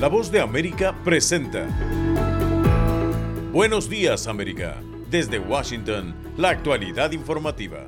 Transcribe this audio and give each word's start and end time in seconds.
La 0.00 0.08
voz 0.08 0.32
de 0.32 0.40
América 0.40 0.94
presenta. 1.04 1.68
Buenos 3.52 3.90
días 3.90 4.28
América. 4.28 4.80
Desde 5.10 5.38
Washington, 5.38 6.14
la 6.38 6.48
actualidad 6.48 7.12
informativa. 7.12 7.86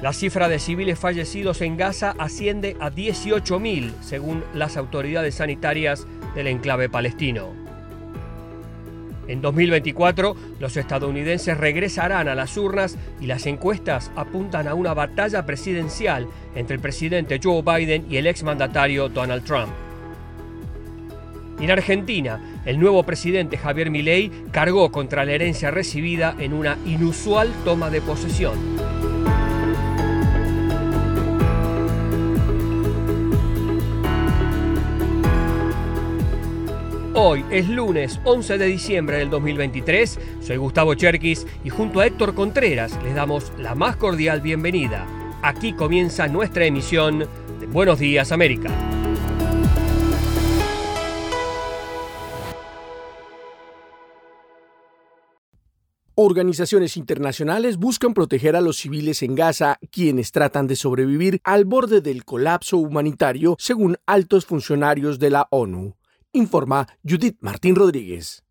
La 0.00 0.12
cifra 0.12 0.48
de 0.48 0.60
civiles 0.60 1.00
fallecidos 1.00 1.62
en 1.62 1.76
Gaza 1.76 2.14
asciende 2.16 2.76
a 2.78 2.92
18.000, 2.92 3.92
según 4.02 4.44
las 4.54 4.76
autoridades 4.76 5.34
sanitarias 5.34 6.06
del 6.36 6.46
enclave 6.46 6.88
palestino. 6.88 7.48
En 9.26 9.40
2024, 9.40 10.36
los 10.60 10.76
estadounidenses 10.76 11.58
regresarán 11.58 12.28
a 12.28 12.36
las 12.36 12.56
urnas 12.56 12.96
y 13.20 13.26
las 13.26 13.46
encuestas 13.46 14.12
apuntan 14.14 14.68
a 14.68 14.74
una 14.74 14.94
batalla 14.94 15.44
presidencial 15.44 16.28
entre 16.54 16.76
el 16.76 16.80
presidente 16.80 17.40
Joe 17.42 17.62
Biden 17.62 18.06
y 18.08 18.18
el 18.18 18.28
exmandatario 18.28 19.08
Donald 19.08 19.42
Trump. 19.42 19.72
En 21.60 21.70
Argentina, 21.70 22.40
el 22.66 22.78
nuevo 22.78 23.02
presidente 23.04 23.56
Javier 23.56 23.90
Milei 23.90 24.30
cargó 24.50 24.90
contra 24.90 25.24
la 25.24 25.32
herencia 25.32 25.70
recibida 25.70 26.34
en 26.38 26.52
una 26.52 26.76
inusual 26.84 27.52
toma 27.64 27.90
de 27.90 28.00
posesión. 28.00 28.58
Hoy 37.16 37.44
es 37.50 37.68
lunes 37.68 38.20
11 38.24 38.58
de 38.58 38.66
diciembre 38.66 39.18
del 39.18 39.30
2023, 39.30 40.18
soy 40.40 40.56
Gustavo 40.56 40.94
Cherkis 40.94 41.46
y 41.62 41.70
junto 41.70 42.00
a 42.00 42.06
Héctor 42.06 42.34
Contreras 42.34 42.98
les 43.04 43.14
damos 43.14 43.52
la 43.56 43.76
más 43.76 43.94
cordial 43.94 44.40
bienvenida. 44.40 45.06
Aquí 45.40 45.74
comienza 45.74 46.26
nuestra 46.26 46.64
emisión 46.64 47.20
de 47.60 47.66
Buenos 47.66 48.00
Días 48.00 48.32
América. 48.32 48.68
Organizaciones 56.26 56.96
internacionales 56.96 57.76
buscan 57.76 58.14
proteger 58.14 58.56
a 58.56 58.62
los 58.62 58.78
civiles 58.78 59.22
en 59.22 59.34
Gaza, 59.34 59.78
quienes 59.90 60.32
tratan 60.32 60.66
de 60.66 60.74
sobrevivir 60.74 61.38
al 61.44 61.66
borde 61.66 62.00
del 62.00 62.24
colapso 62.24 62.78
humanitario, 62.78 63.56
según 63.58 63.98
altos 64.06 64.46
funcionarios 64.46 65.18
de 65.18 65.28
la 65.28 65.46
ONU 65.50 65.94
informa 66.34 66.88
Judith 67.08 67.36
Martín 67.40 67.76
Rodríguez. 67.76 68.44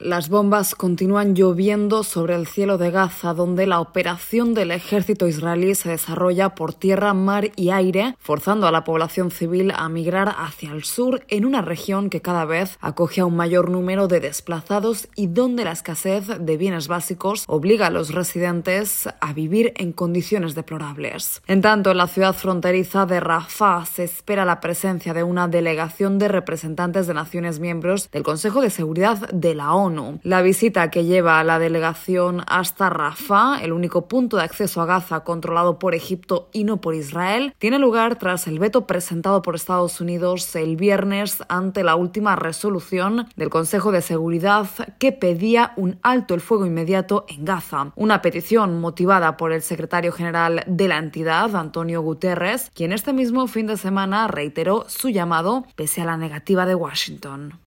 Las 0.00 0.28
bombas 0.28 0.74
continúan 0.74 1.36
lloviendo 1.36 2.02
sobre 2.02 2.34
el 2.34 2.48
cielo 2.48 2.78
de 2.78 2.90
Gaza, 2.90 3.32
donde 3.32 3.64
la 3.68 3.78
operación 3.78 4.52
del 4.52 4.72
ejército 4.72 5.28
israelí 5.28 5.76
se 5.76 5.90
desarrolla 5.90 6.56
por 6.56 6.74
tierra, 6.74 7.14
mar 7.14 7.52
y 7.54 7.70
aire, 7.70 8.16
forzando 8.18 8.66
a 8.66 8.72
la 8.72 8.82
población 8.82 9.30
civil 9.30 9.72
a 9.72 9.88
migrar 9.88 10.34
hacia 10.36 10.72
el 10.72 10.82
sur 10.82 11.24
en 11.28 11.44
una 11.44 11.62
región 11.62 12.10
que 12.10 12.20
cada 12.20 12.44
vez 12.44 12.76
acoge 12.80 13.20
a 13.20 13.26
un 13.26 13.36
mayor 13.36 13.70
número 13.70 14.08
de 14.08 14.18
desplazados 14.18 15.06
y 15.14 15.28
donde 15.28 15.62
la 15.62 15.70
escasez 15.70 16.26
de 16.40 16.56
bienes 16.56 16.88
básicos 16.88 17.44
obliga 17.46 17.86
a 17.86 17.90
los 17.90 18.12
residentes 18.12 19.08
a 19.20 19.32
vivir 19.32 19.74
en 19.76 19.92
condiciones 19.92 20.56
deplorables. 20.56 21.40
En 21.46 21.62
tanto, 21.62 21.92
en 21.92 21.98
la 21.98 22.08
ciudad 22.08 22.34
fronteriza 22.34 23.06
de 23.06 23.20
Rafah 23.20 23.86
se 23.86 24.02
espera 24.02 24.44
la 24.44 24.58
presencia 24.58 25.14
de 25.14 25.22
una 25.22 25.46
delegación 25.46 26.18
de 26.18 26.26
representantes 26.26 27.06
de 27.06 27.14
naciones 27.14 27.60
miembros 27.60 28.10
del 28.10 28.24
Consejo 28.24 28.60
de 28.60 28.70
Seguridad 28.70 29.30
de 29.30 29.54
la 29.54 29.72
ONU 29.72 29.83
la 30.22 30.40
visita 30.40 30.90
que 30.90 31.04
lleva 31.04 31.44
la 31.44 31.58
delegación 31.58 32.42
hasta 32.46 32.88
Rafah, 32.88 33.58
el 33.62 33.72
único 33.72 34.08
punto 34.08 34.38
de 34.38 34.44
acceso 34.44 34.80
a 34.80 34.86
Gaza 34.86 35.20
controlado 35.20 35.78
por 35.78 35.94
Egipto 35.94 36.48
y 36.52 36.64
no 36.64 36.80
por 36.80 36.94
Israel, 36.94 37.54
tiene 37.58 37.78
lugar 37.78 38.18
tras 38.18 38.46
el 38.46 38.58
veto 38.58 38.86
presentado 38.86 39.42
por 39.42 39.54
Estados 39.54 40.00
Unidos 40.00 40.54
el 40.56 40.76
viernes 40.76 41.42
ante 41.48 41.84
la 41.84 41.96
última 41.96 42.34
resolución 42.34 43.28
del 43.36 43.50
Consejo 43.50 43.92
de 43.92 44.00
Seguridad 44.00 44.66
que 44.98 45.12
pedía 45.12 45.72
un 45.76 45.98
alto 46.02 46.34
el 46.34 46.40
fuego 46.40 46.64
inmediato 46.64 47.26
en 47.28 47.44
Gaza. 47.44 47.92
Una 47.96 48.22
petición 48.22 48.80
motivada 48.80 49.36
por 49.36 49.52
el 49.52 49.62
secretario 49.62 50.12
general 50.12 50.64
de 50.66 50.88
la 50.88 50.98
entidad, 50.98 51.54
Antonio 51.56 52.00
Guterres, 52.00 52.70
quien 52.74 52.92
este 52.92 53.12
mismo 53.12 53.46
fin 53.46 53.66
de 53.66 53.76
semana 53.76 54.28
reiteró 54.28 54.86
su 54.88 55.10
llamado 55.10 55.66
pese 55.76 56.00
a 56.00 56.06
la 56.06 56.16
negativa 56.16 56.64
de 56.64 56.74
Washington. 56.74 57.60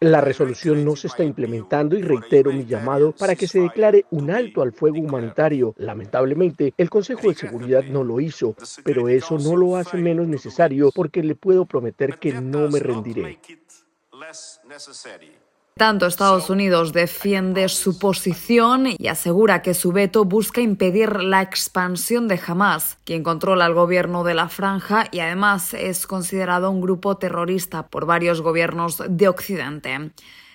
La 0.00 0.20
resolución 0.20 0.84
no 0.84 0.96
se 0.96 1.06
está 1.06 1.22
implementando 1.22 1.96
y 1.96 2.02
reitero 2.02 2.52
mi 2.52 2.64
llamado 2.64 3.12
para 3.12 3.36
que 3.36 3.46
se 3.46 3.60
declare 3.60 4.04
un 4.10 4.32
alto 4.32 4.62
al 4.62 4.72
fuego 4.72 4.98
humanitario. 4.98 5.74
Lamentablemente, 5.78 6.74
el 6.76 6.90
Consejo 6.90 7.28
de 7.28 7.36
Seguridad 7.36 7.84
no 7.84 8.02
lo 8.02 8.18
hizo, 8.18 8.56
pero 8.82 9.08
eso 9.08 9.38
no 9.38 9.56
lo 9.56 9.76
hace 9.76 9.98
menos 9.98 10.26
necesario 10.26 10.90
porque 10.92 11.22
le 11.22 11.36
puedo 11.36 11.66
prometer 11.66 12.18
que 12.18 12.32
no 12.32 12.68
me 12.68 12.80
rendiré. 12.80 13.38
Tanto 15.74 16.06
Estados 16.06 16.50
Unidos 16.50 16.92
defiende 16.92 17.68
su 17.70 17.98
posición 17.98 18.88
y 18.98 19.08
asegura 19.08 19.62
que 19.62 19.72
su 19.72 19.90
veto 19.90 20.24
busca 20.24 20.60
impedir 20.60 21.22
la 21.22 21.40
expansión 21.40 22.28
de 22.28 22.38
Hamas, 22.46 22.98
quien 23.04 23.22
controla 23.22 23.66
el 23.66 23.72
gobierno 23.72 24.22
de 24.22 24.34
la 24.34 24.48
franja 24.48 25.06
y 25.10 25.20
además 25.20 25.72
es 25.72 26.06
considerado 26.06 26.70
un 26.70 26.82
grupo 26.82 27.16
terrorista 27.16 27.88
por 27.88 28.04
varios 28.04 28.42
gobiernos 28.42 29.02
de 29.08 29.28
Occidente. 29.28 30.12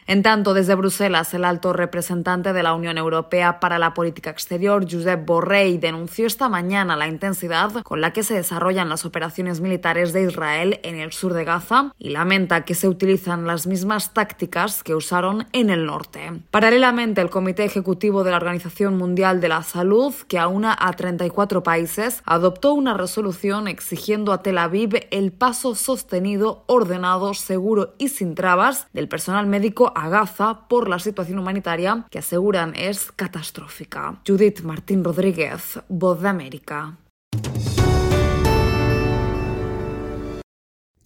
En 0.10 0.24
tanto, 0.24 0.54
desde 0.54 0.74
Bruselas, 0.76 1.34
el 1.34 1.44
alto 1.44 1.74
representante 1.74 2.54
de 2.54 2.64
la 2.64 2.74
Unión 2.74 2.98
Europea 2.98 3.60
para 3.60 3.78
la 3.78 3.94
Política 3.94 4.30
Exterior, 4.30 4.90
Josep 4.90 5.26
Borrell, 5.26 5.82
denunció 5.82 6.26
esta 6.26 6.48
mañana 6.48 6.96
la 6.96 7.10
intensidad 7.10 7.84
con 7.84 8.00
la 8.00 8.14
que 8.14 8.24
se 8.24 8.36
desarrollan 8.36 8.88
las 8.88 9.04
operaciones 9.04 9.60
militares 9.60 10.14
de 10.14 10.24
Israel 10.24 10.80
en 10.84 10.96
el 10.96 11.12
sur 11.12 11.34
de 11.34 11.44
Gaza 11.44 11.92
y 12.00 12.12
lamenta 12.12 12.64
que 12.64 12.74
se 12.74 12.88
utilizan 12.88 13.46
las 13.46 13.68
mismas 13.68 14.14
tácticas 14.14 14.82
que 14.82 14.96
usaron 14.96 15.46
en 15.52 15.70
el 15.70 15.86
norte. 15.86 16.32
Paralelamente, 16.52 17.20
el 17.20 17.30
Comité 17.30 17.66
Ejecutivo 17.66 18.24
de 18.24 18.32
la 18.32 18.38
Organización 18.38 18.96
Mundial 18.96 19.42
de 19.42 19.50
la 19.50 19.64
Salud, 19.64 20.14
que 20.30 20.40
aúna 20.40 20.74
a 20.80 20.94
34 20.94 21.64
países, 21.64 22.22
adoptó 22.24 22.74
una 22.74 22.94
resolución 22.94 23.68
exigiendo 23.68 24.32
a 24.32 24.42
Tel 24.42 24.58
Aviv 24.58 25.06
el 25.12 25.34
paso 25.34 25.76
sostenido, 25.76 26.64
ordenado, 26.68 27.34
seguro 27.34 27.94
y 27.98 28.08
sin 28.08 28.36
trabas 28.36 28.88
del 28.94 29.10
personal 29.10 29.48
médico 29.48 29.92
a 29.98 30.10
Gaza 30.10 30.68
por 30.68 30.88
la 30.88 31.00
situación 31.00 31.40
humanitaria 31.40 32.06
que 32.12 32.20
aseguran 32.20 32.74
es 32.76 33.12
catastrófica. 33.12 34.22
Judith 34.28 34.62
Martín 34.62 35.04
Rodríguez, 35.04 35.80
Voz 35.90 36.22
de 36.22 36.30
América. 36.30 36.98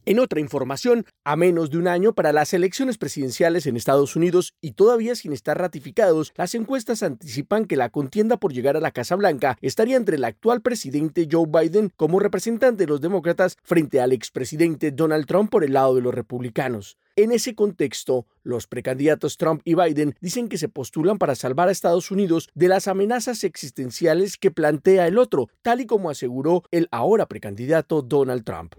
En 0.03 0.19
otra 0.19 0.41
información, 0.41 1.05
a 1.23 1.35
menos 1.35 1.69
de 1.69 1.77
un 1.77 1.87
año 1.87 2.13
para 2.13 2.33
las 2.33 2.53
elecciones 2.53 2.97
presidenciales 2.97 3.65
en 3.65 3.77
Estados 3.77 4.15
Unidos 4.15 4.55
y 4.59 4.71
todavía 4.71 5.15
sin 5.15 5.31
estar 5.31 5.57
ratificados, 5.57 6.33
las 6.35 6.53
encuestas 6.55 7.01
anticipan 7.01 7.65
que 7.65 7.77
la 7.77 7.89
contienda 7.89 8.35
por 8.37 8.51
llegar 8.51 8.75
a 8.75 8.81
la 8.81 8.91
Casa 8.91 9.15
Blanca 9.15 9.57
estaría 9.61 9.95
entre 9.95 10.17
el 10.17 10.25
actual 10.25 10.61
presidente 10.61 11.29
Joe 11.31 11.45
Biden 11.47 11.93
como 11.95 12.19
representante 12.19 12.83
de 12.83 12.89
los 12.89 12.99
demócratas 12.99 13.55
frente 13.63 14.01
al 14.01 14.11
expresidente 14.11 14.91
Donald 14.91 15.27
Trump 15.27 15.49
por 15.49 15.63
el 15.63 15.73
lado 15.73 15.95
de 15.95 16.01
los 16.01 16.13
republicanos. 16.13 16.97
En 17.17 17.33
ese 17.33 17.55
contexto, 17.55 18.25
los 18.41 18.67
precandidatos 18.67 19.35
Trump 19.35 19.61
y 19.65 19.75
Biden 19.75 20.15
dicen 20.21 20.47
que 20.47 20.57
se 20.57 20.69
postulan 20.69 21.17
para 21.17 21.35
salvar 21.35 21.67
a 21.67 21.71
Estados 21.71 22.09
Unidos 22.09 22.49
de 22.55 22.69
las 22.69 22.87
amenazas 22.87 23.43
existenciales 23.43 24.37
que 24.37 24.49
plantea 24.49 25.07
el 25.07 25.17
otro, 25.17 25.49
tal 25.61 25.81
y 25.81 25.85
como 25.85 26.09
aseguró 26.09 26.63
el 26.71 26.87
ahora 26.89 27.27
precandidato 27.27 28.01
Donald 28.01 28.45
Trump. 28.45 28.75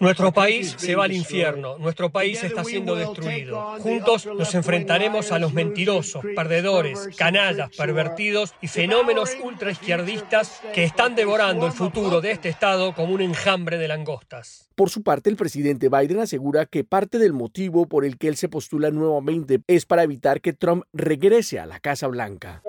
Nuestro 0.00 0.32
país 0.32 0.74
se 0.76 0.94
va 0.96 1.04
al 1.04 1.12
infierno, 1.12 1.78
nuestro 1.78 2.10
país 2.10 2.44
está 2.44 2.62
siendo 2.62 2.94
destruido. 2.94 3.78
Juntos 3.80 4.26
nos 4.26 4.54
enfrentaremos 4.54 5.32
a 5.32 5.38
los 5.38 5.54
mentirosos, 5.54 6.22
perdedores, 6.36 7.08
canallas, 7.16 7.70
pervertidos 7.74 8.54
y 8.60 8.68
fenómenos 8.68 9.30
ultraizquierdistas 9.42 10.60
que 10.74 10.84
están 10.84 11.14
devorando 11.14 11.66
el 11.66 11.72
futuro 11.72 12.20
de 12.20 12.32
este 12.32 12.50
Estado 12.50 12.94
como 12.94 13.14
un 13.14 13.22
enjambre 13.22 13.78
de 13.78 13.88
langostas. 13.88 14.67
Por 14.78 14.90
su 14.90 15.02
parte, 15.02 15.28
el 15.28 15.34
presidente 15.34 15.88
Biden 15.88 16.20
asegura 16.20 16.64
que 16.64 16.84
parte 16.84 17.18
del 17.18 17.32
motivo 17.32 17.88
por 17.88 18.04
el 18.04 18.16
que 18.16 18.28
él 18.28 18.36
se 18.36 18.48
postula 18.48 18.92
nuevamente 18.92 19.60
es 19.66 19.86
para 19.86 20.04
evitar 20.04 20.40
que 20.40 20.52
Trump 20.52 20.84
regrese 20.92 21.58
a 21.58 21.66
la 21.66 21.80
Casa 21.80 22.06
Blanca. 22.06 22.62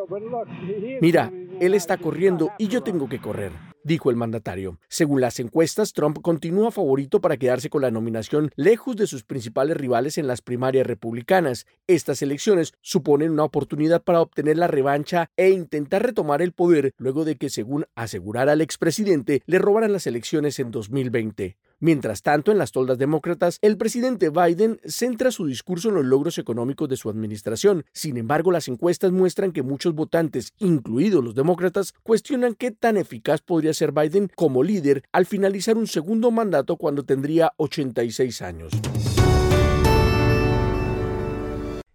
Mira, 1.02 1.32
él 1.60 1.76
está 1.76 1.98
corriendo 1.98 2.52
y 2.58 2.68
yo 2.68 2.82
tengo 2.82 3.08
que 3.10 3.22
correr, 3.22 3.52
dijo 3.84 4.10
el 4.10 4.16
mandatario. 4.16 4.80
Según 4.88 5.22
las 5.22 5.40
encuestas, 5.40 5.94
Trump 5.94 6.18
continúa 6.24 6.72
favorito 6.72 7.22
para 7.22 7.38
quedarse 7.38 7.70
con 7.70 7.84
la 7.84 7.92
nominación 7.92 8.50
lejos 8.56 8.96
de 8.96 9.06
sus 9.06 9.24
principales 9.24 9.78
rivales 9.78 10.18
en 10.18 10.26
las 10.26 10.42
primarias 10.42 10.88
republicanas. 10.88 11.68
Estas 11.86 12.24
elecciones 12.24 12.74
suponen 12.82 13.30
una 13.30 13.44
oportunidad 13.44 14.02
para 14.02 14.22
obtener 14.22 14.58
la 14.58 14.66
revancha 14.66 15.30
e 15.38 15.52
intentar 15.52 16.02
retomar 16.02 16.42
el 16.42 16.54
poder 16.54 16.92
luego 16.98 17.24
de 17.24 17.36
que, 17.36 17.52
según 17.52 17.86
asegurara 17.94 18.54
el 18.54 18.62
expresidente, 18.62 19.44
le 19.46 19.60
robaran 19.60 19.94
las 19.94 20.08
elecciones 20.08 20.58
en 20.58 20.72
2020. 20.72 21.56
Mientras 21.82 22.22
tanto, 22.24 22.52
en 22.52 22.58
las 22.58 22.72
toldas 22.72 22.98
demócratas, 22.98 23.58
el 23.62 23.78
presidente 23.78 24.30
Biden 24.30 24.82
centra 24.86 25.32
su 25.32 25.46
discurso 25.46 25.90
en 25.90 25.96
los 25.96 26.06
logros 26.06 26.38
económicos 26.38 26.90
de 26.90 26.98
su 26.98 27.10
administración. 27.10 27.86
Sin 27.94 28.18
embargo, 28.18 28.52
las 28.52 28.68
encuestas 28.68 29.14
muestran 29.14 29.54
que 29.54 29.64
muchos 29.64 29.94
votantes, 29.94 30.54
incluidos 30.60 31.24
los 31.24 31.36
demócratas, 31.36 31.94
cuestionan 32.04 32.56
qué 32.56 32.72
tan 32.72 32.98
eficaz 32.98 33.42
podría 33.42 33.74
ser 33.74 33.94
Biden 33.94 34.30
como 34.36 34.64
líder 34.64 35.04
al 35.14 35.26
finalizar 35.26 35.78
un 35.78 35.88
segundo 35.88 36.32
mandato 36.32 36.76
cuando 36.76 37.04
tendría 37.04 37.54
86 37.58 38.42
años. 38.42 38.72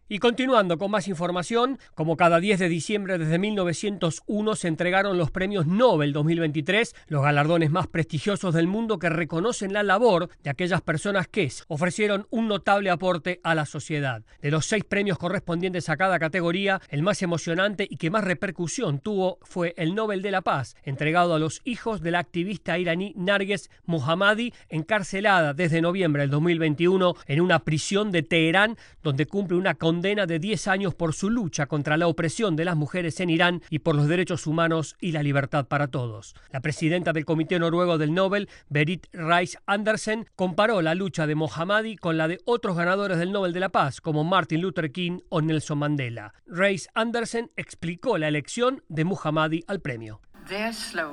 Y 0.06 0.18
continuando 0.18 0.76
con 0.76 0.90
más 0.90 1.08
información, 1.08 1.78
como 1.94 2.18
cada 2.18 2.38
10 2.38 2.58
de 2.58 2.68
diciembre 2.68 3.16
desde 3.16 3.38
1901 3.38 4.54
se 4.54 4.68
entregaron 4.68 5.16
los 5.16 5.30
premios 5.30 5.66
Nobel 5.66 6.12
2023, 6.12 6.94
los 7.08 7.22
galardones 7.22 7.70
más 7.70 7.86
prestigiosos 7.86 8.52
del 8.52 8.66
mundo 8.66 8.98
que 8.98 9.08
reconocen 9.08 9.72
la 9.72 9.82
labor 9.82 10.28
de 10.42 10.50
aquellas 10.50 10.82
personas 10.82 11.26
que 11.26 11.50
ofrecieron 11.68 12.26
un 12.28 12.48
notable 12.48 12.90
aporte 12.90 13.40
a 13.42 13.54
la 13.54 13.64
sociedad. 13.64 14.22
De 14.42 14.50
los 14.50 14.66
seis 14.66 14.84
premios 14.84 15.16
correspondientes 15.16 15.88
a 15.88 15.96
cada 15.96 16.18
categoría, 16.18 16.82
el 16.90 17.02
más 17.02 17.22
emocionante 17.22 17.86
y 17.88 17.96
que 17.96 18.10
más 18.10 18.24
repercusión 18.24 18.98
tuvo 18.98 19.38
fue 19.40 19.72
el 19.78 19.94
Nobel 19.94 20.20
de 20.20 20.32
la 20.32 20.42
Paz, 20.42 20.76
entregado 20.82 21.34
a 21.34 21.38
los 21.38 21.62
hijos 21.64 22.02
de 22.02 22.10
la 22.10 22.18
activista 22.18 22.78
iraní 22.78 23.14
Narges 23.16 23.70
Mohammadi, 23.86 24.52
encarcelada 24.68 25.54
desde 25.54 25.80
noviembre 25.80 26.24
del 26.24 26.30
2021 26.30 27.14
en 27.26 27.40
una 27.40 27.60
prisión 27.60 28.12
de 28.12 28.22
Teherán, 28.22 28.76
donde 29.02 29.24
cumple 29.24 29.56
una 29.56 29.74
condena 29.74 29.93
de 30.02 30.38
10 30.38 30.68
años 30.68 30.94
por 30.94 31.14
su 31.14 31.30
lucha 31.30 31.66
contra 31.66 31.96
la 31.96 32.08
opresión 32.08 32.56
de 32.56 32.64
las 32.64 32.76
mujeres 32.76 33.20
en 33.20 33.30
Irán 33.30 33.62
y 33.70 33.80
por 33.80 33.94
los 33.94 34.08
derechos 34.08 34.46
humanos 34.46 34.96
y 35.00 35.12
la 35.12 35.22
libertad 35.22 35.66
para 35.66 35.88
todos. 35.88 36.34
La 36.50 36.60
presidenta 36.60 37.12
del 37.12 37.24
Comité 37.24 37.58
Noruego 37.58 37.98
del 37.98 38.14
Nobel, 38.14 38.48
Berit 38.68 39.06
Reis 39.12 39.58
Andersen, 39.66 40.26
comparó 40.36 40.82
la 40.82 40.94
lucha 40.94 41.26
de 41.26 41.34
Mohammadi 41.34 41.96
con 41.96 42.16
la 42.16 42.28
de 42.28 42.40
otros 42.44 42.76
ganadores 42.76 43.18
del 43.18 43.32
Nobel 43.32 43.52
de 43.52 43.60
la 43.60 43.70
Paz, 43.70 44.00
como 44.00 44.24
Martin 44.24 44.60
Luther 44.60 44.92
King 44.92 45.20
o 45.28 45.40
Nelson 45.40 45.78
Mandela. 45.78 46.34
Reis 46.46 46.88
Andersen 46.94 47.50
explicó 47.56 48.18
la 48.18 48.28
elección 48.28 48.82
de 48.88 49.04
Mohammadi 49.04 49.64
al 49.66 49.80
premio. 49.80 50.20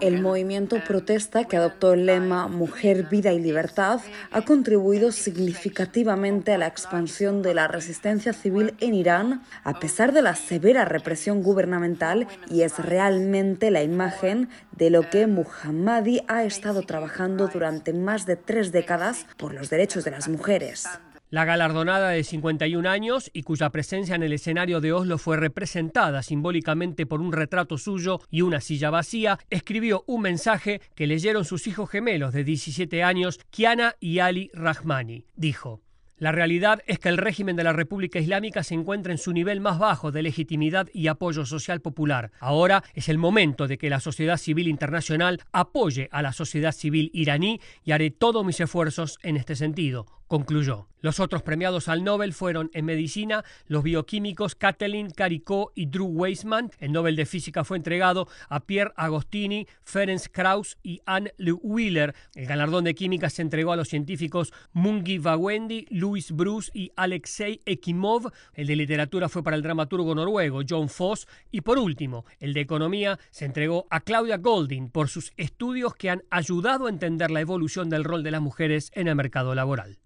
El 0.01 0.21
movimiento 0.21 0.77
protesta 0.85 1.45
que 1.45 1.57
adoptó 1.57 1.93
el 1.93 2.05
lema 2.05 2.47
Mujer, 2.47 3.07
Vida 3.09 3.31
y 3.31 3.39
Libertad 3.39 4.01
ha 4.31 4.41
contribuido 4.41 5.11
significativamente 5.11 6.53
a 6.53 6.57
la 6.57 6.67
expansión 6.67 7.41
de 7.41 7.53
la 7.53 7.67
resistencia 7.67 8.33
civil 8.33 8.73
en 8.79 8.93
Irán, 8.93 9.43
a 9.63 9.79
pesar 9.79 10.11
de 10.11 10.21
la 10.21 10.35
severa 10.35 10.85
represión 10.85 11.43
gubernamental, 11.43 12.27
y 12.49 12.61
es 12.63 12.77
realmente 12.77 13.71
la 13.71 13.83
imagen 13.83 14.49
de 14.71 14.89
lo 14.89 15.09
que 15.09 15.27
Muhammadi 15.27 16.21
ha 16.27 16.43
estado 16.43 16.81
trabajando 16.81 17.47
durante 17.47 17.93
más 17.93 18.25
de 18.25 18.35
tres 18.35 18.71
décadas 18.71 19.25
por 19.37 19.53
los 19.53 19.69
derechos 19.69 20.03
de 20.03 20.11
las 20.11 20.27
mujeres. 20.27 20.87
La 21.31 21.45
galardonada 21.45 22.09
de 22.09 22.25
51 22.25 22.89
años 22.89 23.31
y 23.31 23.43
cuya 23.43 23.69
presencia 23.69 24.15
en 24.15 24.23
el 24.23 24.33
escenario 24.33 24.81
de 24.81 24.91
Oslo 24.91 25.17
fue 25.17 25.37
representada 25.37 26.23
simbólicamente 26.23 27.05
por 27.05 27.21
un 27.21 27.31
retrato 27.31 27.77
suyo 27.77 28.19
y 28.29 28.41
una 28.41 28.59
silla 28.59 28.89
vacía, 28.89 29.39
escribió 29.49 30.03
un 30.07 30.23
mensaje 30.23 30.81
que 30.93 31.07
leyeron 31.07 31.45
sus 31.45 31.67
hijos 31.67 31.89
gemelos 31.89 32.33
de 32.33 32.43
17 32.43 33.01
años, 33.01 33.39
Kiana 33.49 33.95
y 34.01 34.19
Ali 34.19 34.51
Rahmani. 34.53 35.23
Dijo, 35.37 35.79
la 36.17 36.33
realidad 36.33 36.83
es 36.85 36.99
que 36.99 37.07
el 37.07 37.17
régimen 37.17 37.55
de 37.55 37.63
la 37.63 37.71
República 37.71 38.19
Islámica 38.19 38.61
se 38.61 38.73
encuentra 38.73 39.13
en 39.13 39.17
su 39.17 39.31
nivel 39.31 39.61
más 39.61 39.79
bajo 39.79 40.11
de 40.11 40.23
legitimidad 40.23 40.89
y 40.93 41.07
apoyo 41.07 41.45
social 41.45 41.79
popular. 41.79 42.33
Ahora 42.41 42.83
es 42.93 43.07
el 43.07 43.17
momento 43.17 43.69
de 43.69 43.77
que 43.77 43.89
la 43.89 44.01
sociedad 44.01 44.35
civil 44.35 44.67
internacional 44.67 45.41
apoye 45.53 46.09
a 46.11 46.21
la 46.21 46.33
sociedad 46.33 46.73
civil 46.73 47.09
iraní 47.13 47.61
y 47.85 47.93
haré 47.93 48.11
todos 48.11 48.45
mis 48.45 48.59
esfuerzos 48.59 49.17
en 49.23 49.37
este 49.37 49.55
sentido, 49.55 50.05
concluyó. 50.27 50.90
Los 51.01 51.19
otros 51.19 51.41
premiados 51.41 51.87
al 51.87 52.03
Nobel 52.03 52.31
fueron 52.33 52.69
en 52.73 52.85
medicina 52.85 53.43
los 53.65 53.83
bioquímicos 53.83 54.53
Kathleen 54.53 55.09
Caricó 55.09 55.71
y 55.73 55.87
Drew 55.87 56.05
Weissman. 56.05 56.69
El 56.77 56.91
Nobel 56.91 57.15
de 57.15 57.25
Física 57.25 57.63
fue 57.63 57.77
entregado 57.77 58.27
a 58.49 58.59
Pierre 58.61 58.93
Agostini, 58.95 59.67
Ferenc 59.83 60.27
Krauss 60.31 60.77
y 60.83 61.01
Anne 61.07 61.33
Le 61.37 61.53
Wheeler. 61.53 62.13
El 62.35 62.45
galardón 62.45 62.83
de 62.83 62.93
química 62.93 63.31
se 63.31 63.41
entregó 63.41 63.71
a 63.71 63.75
los 63.75 63.89
científicos 63.89 64.53
Mungi 64.73 65.17
Vawendi, 65.17 65.87
Louis 65.89 66.31
Bruce 66.31 66.71
y 66.73 66.91
Alexei 66.95 67.61
Ekimov. 67.65 68.31
El 68.53 68.67
de 68.67 68.75
literatura 68.75 69.27
fue 69.27 69.43
para 69.43 69.55
el 69.55 69.63
dramaturgo 69.63 70.13
noruego 70.13 70.61
John 70.67 70.87
Foss. 70.87 71.27
Y 71.49 71.61
por 71.61 71.79
último, 71.79 72.25
el 72.39 72.53
de 72.53 72.61
economía 72.61 73.19
se 73.31 73.45
entregó 73.45 73.87
a 73.89 74.01
Claudia 74.01 74.37
Golding 74.37 74.89
por 74.89 75.09
sus 75.09 75.33
estudios 75.37 75.95
que 75.95 76.11
han 76.11 76.23
ayudado 76.29 76.85
a 76.85 76.89
entender 76.89 77.31
la 77.31 77.41
evolución 77.41 77.89
del 77.89 78.03
rol 78.03 78.21
de 78.21 78.31
las 78.31 78.41
mujeres 78.41 78.91
en 78.93 79.07
el 79.07 79.15
mercado 79.15 79.55
laboral. 79.55 79.97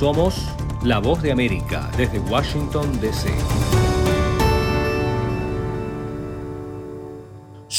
Somos 0.00 0.48
la 0.82 0.98
voz 0.98 1.20
de 1.20 1.30
América 1.30 1.90
desde 1.98 2.20
Washington, 2.20 2.90
D.C. 3.02 3.28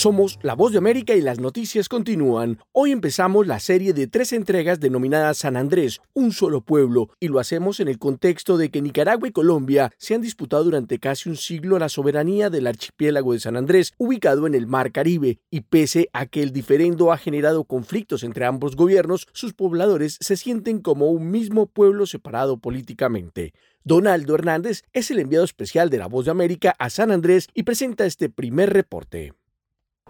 Somos 0.01 0.39
La 0.42 0.56
Voz 0.56 0.71
de 0.71 0.80
América 0.80 1.13
y 1.13 1.21
las 1.21 1.39
noticias 1.39 1.88
continúan. 1.88 2.57
Hoy 2.71 2.92
empezamos 2.92 3.45
la 3.45 3.59
serie 3.59 3.94
de 3.94 4.07
tres 4.07 4.33
entregas 4.33 4.80
denominadas 4.80 5.38
San 5.38 5.56
Andrés, 5.56 6.01
un 6.15 6.31
solo 6.31 6.62
pueblo, 6.62 7.09
y 7.19 7.27
lo 7.27 7.38
hacemos 7.38 7.80
en 7.80 7.88
el 7.88 8.00
contexto 8.00 8.57
de 8.57 8.71
que 8.71 8.81
Nicaragua 8.81 9.27
y 9.27 9.31
Colombia 9.31 9.92
se 10.00 10.15
han 10.15 10.21
disputado 10.21 10.63
durante 10.63 10.98
casi 10.98 11.30
un 11.30 11.38
siglo 11.38 11.77
la 11.77 11.88
soberanía 11.88 12.50
del 12.50 12.65
archipiélago 12.65 13.33
de 13.33 13.42
San 13.42 13.56
Andrés, 13.56 13.94
ubicado 14.00 14.48
en 14.48 14.56
el 14.56 14.65
Mar 14.65 14.92
Caribe, 14.92 15.38
y 15.51 15.62
pese 15.62 16.09
a 16.13 16.25
que 16.25 16.42
el 16.42 16.51
diferendo 16.51 17.12
ha 17.12 17.19
generado 17.19 17.63
conflictos 17.65 18.24
entre 18.24 18.45
ambos 18.45 18.75
gobiernos, 18.75 19.27
sus 19.33 19.53
pobladores 19.53 20.18
se 20.19 20.36
sienten 20.36 20.80
como 20.80 21.12
un 21.12 21.30
mismo 21.30 21.68
pueblo 21.68 22.07
separado 22.07 22.57
políticamente. 22.57 23.53
Donaldo 23.83 24.33
Hernández 24.33 24.81
es 24.94 25.12
el 25.12 25.19
enviado 25.19 25.45
especial 25.45 25.92
de 25.92 26.00
La 26.00 26.07
Voz 26.07 26.25
de 26.25 26.31
América 26.31 26.75
a 26.80 26.89
San 26.89 27.12
Andrés 27.12 27.50
y 27.53 27.62
presenta 27.62 28.07
este 28.07 28.30
primer 28.31 28.74
reporte. 28.74 29.33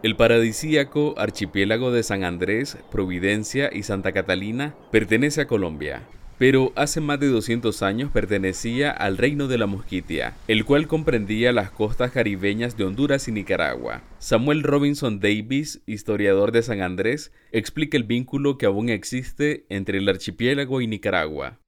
El 0.03 0.15
paradisíaco 0.15 1.13
archipiélago 1.19 1.91
de 1.91 2.01
San 2.01 2.23
Andrés, 2.23 2.75
Providencia 2.91 3.69
y 3.71 3.83
Santa 3.83 4.11
Catalina 4.13 4.73
pertenece 4.91 5.41
a 5.41 5.45
Colombia, 5.45 6.01
pero 6.39 6.73
hace 6.75 7.01
más 7.01 7.19
de 7.19 7.27
200 7.27 7.83
años 7.83 8.09
pertenecía 8.09 8.89
al 8.89 9.19
Reino 9.19 9.47
de 9.47 9.59
la 9.59 9.67
Mosquitia, 9.67 10.33
el 10.47 10.65
cual 10.65 10.87
comprendía 10.87 11.51
las 11.51 11.69
costas 11.69 12.09
caribeñas 12.09 12.77
de 12.77 12.85
Honduras 12.85 13.27
y 13.27 13.31
Nicaragua. 13.31 14.01
Samuel 14.17 14.63
Robinson 14.63 15.19
Davis, 15.19 15.83
historiador 15.85 16.51
de 16.51 16.63
San 16.63 16.81
Andrés, 16.81 17.31
explica 17.51 17.95
el 17.95 18.03
vínculo 18.03 18.57
que 18.57 18.65
aún 18.65 18.89
existe 18.89 19.67
entre 19.69 19.99
el 19.99 20.09
archipiélago 20.09 20.81
y 20.81 20.87
Nicaragua. 20.87 21.59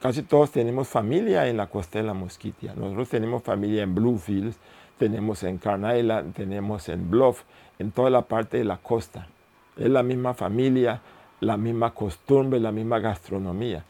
Casi 0.00 0.22
todos 0.22 0.50
tenemos 0.50 0.88
familia 0.88 1.48
en 1.48 1.56
la 1.56 1.68
costa 1.68 1.98
de 1.98 2.04
la 2.04 2.14
Mosquitia. 2.14 2.74
Nosotros 2.74 3.08
tenemos 3.08 3.42
familia 3.42 3.82
en 3.82 3.94
Bluefields, 3.94 4.58
tenemos 4.98 5.42
en 5.42 5.58
Carn 5.58 5.84
tenemos 6.32 6.88
en 6.88 7.10
Bluff, 7.10 7.42
en 7.78 7.90
toda 7.92 8.10
la 8.10 8.22
parte 8.22 8.58
de 8.58 8.64
la 8.64 8.78
costa. 8.78 9.28
Es 9.76 9.88
la 9.88 10.02
misma 10.02 10.34
familia, 10.34 11.00
la 11.40 11.56
misma 11.56 11.94
costumbre, 11.94 12.60
la 12.60 12.72
misma 12.72 12.98
gastronomía. 12.98 13.84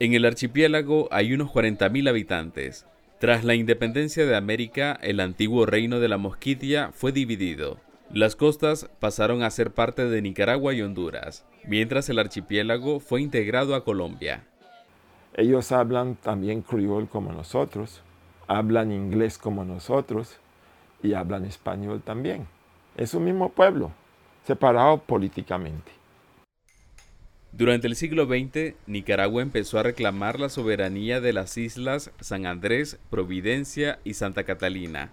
En 0.00 0.12
el 0.12 0.24
archipiélago 0.24 1.08
hay 1.10 1.32
unos 1.32 1.50
40.000 1.50 2.08
habitantes. 2.08 2.86
Tras 3.20 3.44
la 3.44 3.54
independencia 3.54 4.26
de 4.26 4.36
América, 4.36 4.98
el 5.02 5.20
antiguo 5.20 5.66
reino 5.66 6.00
de 6.00 6.08
la 6.08 6.18
Mosquitia 6.18 6.90
fue 6.92 7.12
dividido. 7.12 7.78
Las 8.12 8.36
costas 8.36 8.90
pasaron 9.00 9.42
a 9.42 9.50
ser 9.50 9.70
parte 9.72 10.04
de 10.04 10.20
Nicaragua 10.20 10.74
y 10.74 10.82
Honduras, 10.82 11.46
mientras 11.66 12.08
el 12.10 12.18
archipiélago 12.18 13.00
fue 13.00 13.22
integrado 13.22 13.74
a 13.74 13.84
Colombia. 13.84 14.44
Ellos 15.36 15.72
hablan 15.72 16.14
también 16.14 16.62
criol 16.62 17.08
como 17.08 17.32
nosotros, 17.32 18.02
hablan 18.46 18.92
inglés 18.92 19.36
como 19.36 19.64
nosotros 19.64 20.38
y 21.02 21.14
hablan 21.14 21.44
español 21.44 22.02
también. 22.02 22.46
Es 22.96 23.14
un 23.14 23.24
mismo 23.24 23.50
pueblo, 23.50 23.90
separado 24.46 24.98
políticamente. 24.98 25.90
Durante 27.50 27.88
el 27.88 27.96
siglo 27.96 28.26
XX, 28.26 28.74
Nicaragua 28.86 29.42
empezó 29.42 29.80
a 29.80 29.82
reclamar 29.82 30.38
la 30.38 30.48
soberanía 30.48 31.20
de 31.20 31.32
las 31.32 31.56
islas 31.58 32.12
San 32.20 32.46
Andrés, 32.46 32.98
Providencia 33.10 33.98
y 34.04 34.14
Santa 34.14 34.44
Catalina. 34.44 35.10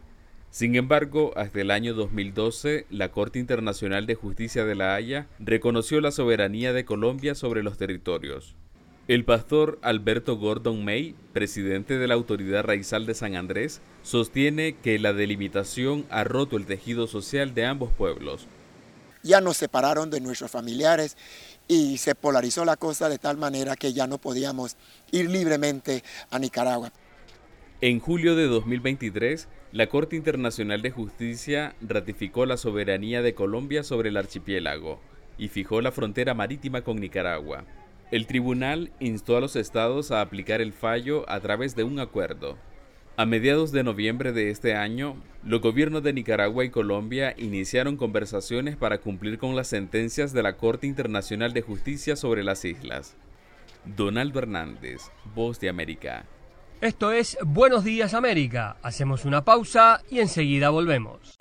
Sin 0.52 0.76
embargo, 0.76 1.34
hasta 1.36 1.62
el 1.62 1.72
año 1.72 1.96
2012, 1.96 2.86
la 2.92 3.10
Corte 3.10 3.40
Internacional 3.40 4.06
de 4.06 4.16
Justicia 4.16 4.66
de 4.66 4.76
La 4.76 4.94
Haya 4.94 5.28
reconoció 5.40 6.00
la 6.00 6.12
soberanía 6.12 6.74
de 6.74 6.86
Colombia 6.86 7.34
sobre 7.34 7.64
los 7.64 7.78
territorios. 7.78 8.56
El 9.12 9.26
pastor 9.26 9.78
Alberto 9.82 10.38
Gordon 10.38 10.86
May, 10.86 11.16
presidente 11.34 11.98
de 11.98 12.08
la 12.08 12.14
Autoridad 12.14 12.64
Raizal 12.64 13.06
de 13.06 13.14
San 13.14 13.36
Andrés, 13.36 13.82
sostiene 14.04 14.78
que 14.82 15.00
la 15.00 15.12
delimitación 15.12 16.06
ha 16.10 16.24
roto 16.24 16.56
el 16.56 16.66
tejido 16.66 17.08
social 17.08 17.54
de 17.54 17.66
ambos 17.66 17.92
pueblos. 17.92 18.48
Ya 19.22 19.42
nos 19.42 19.58
separaron 19.58 20.10
de 20.12 20.22
nuestros 20.22 20.50
familiares 20.50 21.18
y 21.68 21.98
se 21.98 22.16
polarizó 22.16 22.64
la 22.64 22.78
cosa 22.78 23.10
de 23.10 23.18
tal 23.18 23.36
manera 23.36 23.76
que 23.76 23.92
ya 23.92 24.08
no 24.08 24.18
podíamos 24.18 24.78
ir 25.12 25.30
libremente 25.30 26.06
a 26.30 26.40
Nicaragua. 26.40 26.94
En 27.82 28.00
julio 28.00 28.38
de 28.38 28.48
2023, 28.48 29.50
la 29.74 29.88
Corte 29.88 30.16
Internacional 30.16 30.82
de 30.82 30.92
Justicia 30.92 31.76
ratificó 31.82 32.46
la 32.46 32.56
soberanía 32.56 33.22
de 33.22 33.36
Colombia 33.36 33.84
sobre 33.84 34.08
el 34.08 34.16
archipiélago. 34.16 35.02
y 35.38 35.48
fijó 35.48 35.82
la 35.82 35.92
frontera 35.92 36.36
marítima 36.36 36.84
con 36.84 36.98
Nicaragua. 36.98 37.66
El 38.12 38.28
tribunal 38.28 38.92
instó 39.00 39.38
a 39.38 39.40
los 39.40 39.56
estados 39.56 40.12
a 40.12 40.20
aplicar 40.20 40.60
el 40.60 40.74
fallo 40.74 41.24
a 41.30 41.40
través 41.40 41.78
de 41.78 41.86
un 41.86 41.98
acuerdo. 41.98 42.58
A 43.16 43.26
mediados 43.26 43.72
de 43.72 43.84
noviembre 43.84 44.34
de 44.34 44.50
este 44.50 44.76
año, 44.76 45.16
los 45.46 45.62
gobiernos 45.62 46.04
de 46.04 46.12
Nicaragua 46.12 46.66
y 46.66 46.70
Colombia 46.70 47.34
iniciaron 47.38 47.96
conversaciones 47.96 48.76
para 48.76 48.98
cumplir 48.98 49.38
con 49.38 49.56
las 49.56 49.68
sentencias 49.68 50.34
de 50.34 50.44
la 50.44 50.58
Corte 50.58 50.88
Internacional 50.88 51.54
de 51.54 51.62
Justicia 51.62 52.18
sobre 52.18 52.44
las 52.44 52.66
islas. 52.66 53.16
Donaldo 53.86 54.40
Hernández, 54.40 55.04
Voz 55.34 55.62
de 55.62 55.70
América. 55.70 56.26
Esto 56.82 57.14
es 57.14 57.38
Buenos 57.46 57.86
Días 57.86 58.14
América. 58.14 58.76
Hacemos 58.82 59.24
una 59.24 59.46
pausa 59.46 60.02
y 60.10 60.20
enseguida 60.20 60.70
volvemos. 60.70 61.41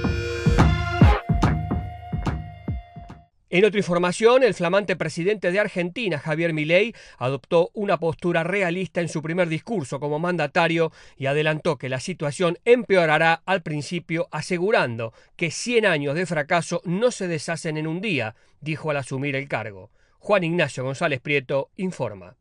En 3.53 3.65
otra 3.65 3.79
información, 3.79 4.43
el 4.43 4.53
flamante 4.53 4.95
presidente 4.95 5.51
de 5.51 5.59
Argentina, 5.59 6.19
Javier 6.19 6.53
Milei, 6.53 6.95
adoptó 7.17 7.69
una 7.73 7.99
postura 7.99 8.45
realista 8.45 9.01
en 9.01 9.09
su 9.09 9.21
primer 9.21 9.49
discurso 9.49 9.99
como 9.99 10.19
mandatario 10.19 10.93
y 11.17 11.25
adelantó 11.25 11.77
que 11.77 11.89
la 11.89 11.99
situación 11.99 12.59
empeorará 12.63 13.43
al 13.45 13.61
principio, 13.61 14.29
asegurando 14.31 15.11
que 15.35 15.51
100 15.51 15.85
años 15.85 16.15
de 16.15 16.25
fracaso 16.25 16.81
no 16.85 17.11
se 17.11 17.27
deshacen 17.27 17.75
en 17.75 17.87
un 17.87 17.99
día, 17.99 18.35
dijo 18.61 18.89
al 18.89 18.95
asumir 18.95 19.35
el 19.35 19.49
cargo. 19.49 19.91
Juan 20.19 20.45
Ignacio 20.45 20.85
González 20.85 21.19
Prieto 21.19 21.71
informa. 21.75 22.37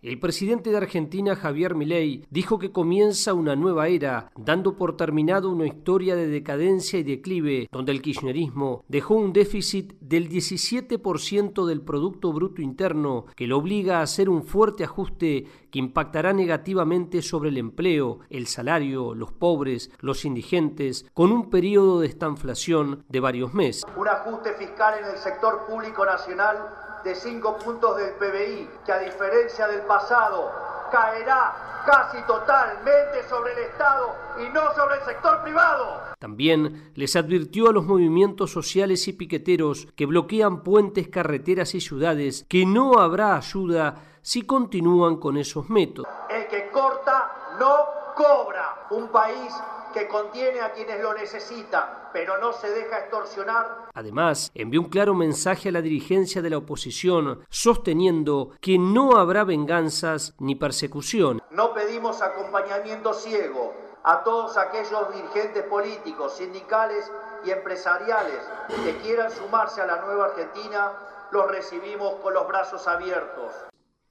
El 0.00 0.20
presidente 0.20 0.70
de 0.70 0.76
Argentina, 0.76 1.34
Javier 1.34 1.74
Milei, 1.74 2.24
dijo 2.30 2.60
que 2.60 2.70
comienza 2.70 3.34
una 3.34 3.56
nueva 3.56 3.88
era, 3.88 4.30
dando 4.36 4.76
por 4.76 4.96
terminado 4.96 5.50
una 5.50 5.66
historia 5.66 6.14
de 6.14 6.28
decadencia 6.28 7.00
y 7.00 7.02
declive, 7.02 7.68
donde 7.72 7.90
el 7.90 8.00
kirchnerismo 8.00 8.84
dejó 8.86 9.16
un 9.16 9.32
déficit 9.32 9.94
del 9.98 10.28
17% 10.28 11.66
del 11.66 11.82
Producto 11.82 12.32
Bruto 12.32 12.62
Interno, 12.62 13.26
que 13.34 13.48
lo 13.48 13.58
obliga 13.58 13.98
a 13.98 14.02
hacer 14.02 14.28
un 14.28 14.44
fuerte 14.44 14.84
ajuste 14.84 15.48
que 15.72 15.80
impactará 15.80 16.32
negativamente 16.32 17.20
sobre 17.20 17.48
el 17.48 17.58
empleo, 17.58 18.20
el 18.30 18.46
salario, 18.46 19.16
los 19.16 19.32
pobres, 19.32 19.90
los 19.98 20.24
indigentes, 20.24 21.06
con 21.12 21.32
un 21.32 21.50
periodo 21.50 21.98
de 21.98 22.06
estanflación 22.06 23.04
de 23.08 23.18
varios 23.18 23.52
meses. 23.52 23.84
Un 23.96 24.06
ajuste 24.06 24.52
fiscal 24.52 24.94
en 25.02 25.10
el 25.10 25.16
sector 25.16 25.66
público 25.66 26.06
nacional 26.06 26.86
de 27.04 27.14
5 27.14 27.58
puntos 27.58 27.96
del 27.96 28.14
PBI, 28.14 28.68
que 28.84 28.92
a 28.92 28.98
diferencia 28.98 29.66
del 29.68 29.82
pasado 29.82 30.50
caerá 30.90 31.82
casi 31.86 32.20
totalmente 32.26 33.26
sobre 33.28 33.52
el 33.52 33.58
Estado 33.70 34.14
y 34.38 34.48
no 34.52 34.74
sobre 34.74 34.96
el 34.96 35.02
sector 35.04 35.42
privado. 35.42 36.02
También 36.18 36.92
les 36.94 37.16
advirtió 37.16 37.68
a 37.68 37.72
los 37.72 37.84
movimientos 37.84 38.50
sociales 38.52 39.08
y 39.08 39.12
piqueteros 39.12 39.88
que 39.96 40.06
bloquean 40.06 40.62
puentes, 40.62 41.08
carreteras 41.08 41.74
y 41.74 41.80
ciudades 41.80 42.44
que 42.48 42.66
no 42.66 42.98
habrá 42.98 43.36
ayuda 43.36 44.02
si 44.20 44.42
continúan 44.42 45.16
con 45.16 45.36
esos 45.38 45.70
métodos. 45.70 46.12
El 46.28 46.46
que 46.48 46.68
corta 46.70 47.56
no 47.58 48.14
cobra. 48.14 48.67
Un 48.90 49.08
país 49.08 49.52
que 49.92 50.08
contiene 50.08 50.60
a 50.60 50.72
quienes 50.72 51.00
lo 51.00 51.14
necesitan, 51.14 52.08
pero 52.12 52.38
no 52.38 52.52
se 52.52 52.70
deja 52.70 53.00
extorsionar. 53.00 53.88
Además, 53.94 54.50
envió 54.54 54.80
un 54.80 54.88
claro 54.88 55.14
mensaje 55.14 55.68
a 55.68 55.72
la 55.72 55.82
dirigencia 55.82 56.42
de 56.42 56.50
la 56.50 56.58
oposición, 56.58 57.44
sosteniendo 57.48 58.52
que 58.60 58.78
no 58.78 59.16
habrá 59.16 59.44
venganzas 59.44 60.34
ni 60.38 60.54
persecución. 60.54 61.42
No 61.50 61.74
pedimos 61.74 62.22
acompañamiento 62.22 63.12
ciego 63.14 63.74
a 64.04 64.22
todos 64.22 64.56
aquellos 64.56 65.12
dirigentes 65.14 65.64
políticos, 65.64 66.36
sindicales 66.36 67.10
y 67.44 67.50
empresariales 67.50 68.40
que 68.84 68.96
quieran 68.98 69.30
sumarse 69.30 69.82
a 69.82 69.86
la 69.86 70.00
nueva 70.00 70.26
Argentina, 70.26 70.92
los 71.30 71.50
recibimos 71.50 72.14
con 72.22 72.32
los 72.32 72.48
brazos 72.48 72.86
abiertos. 72.88 73.52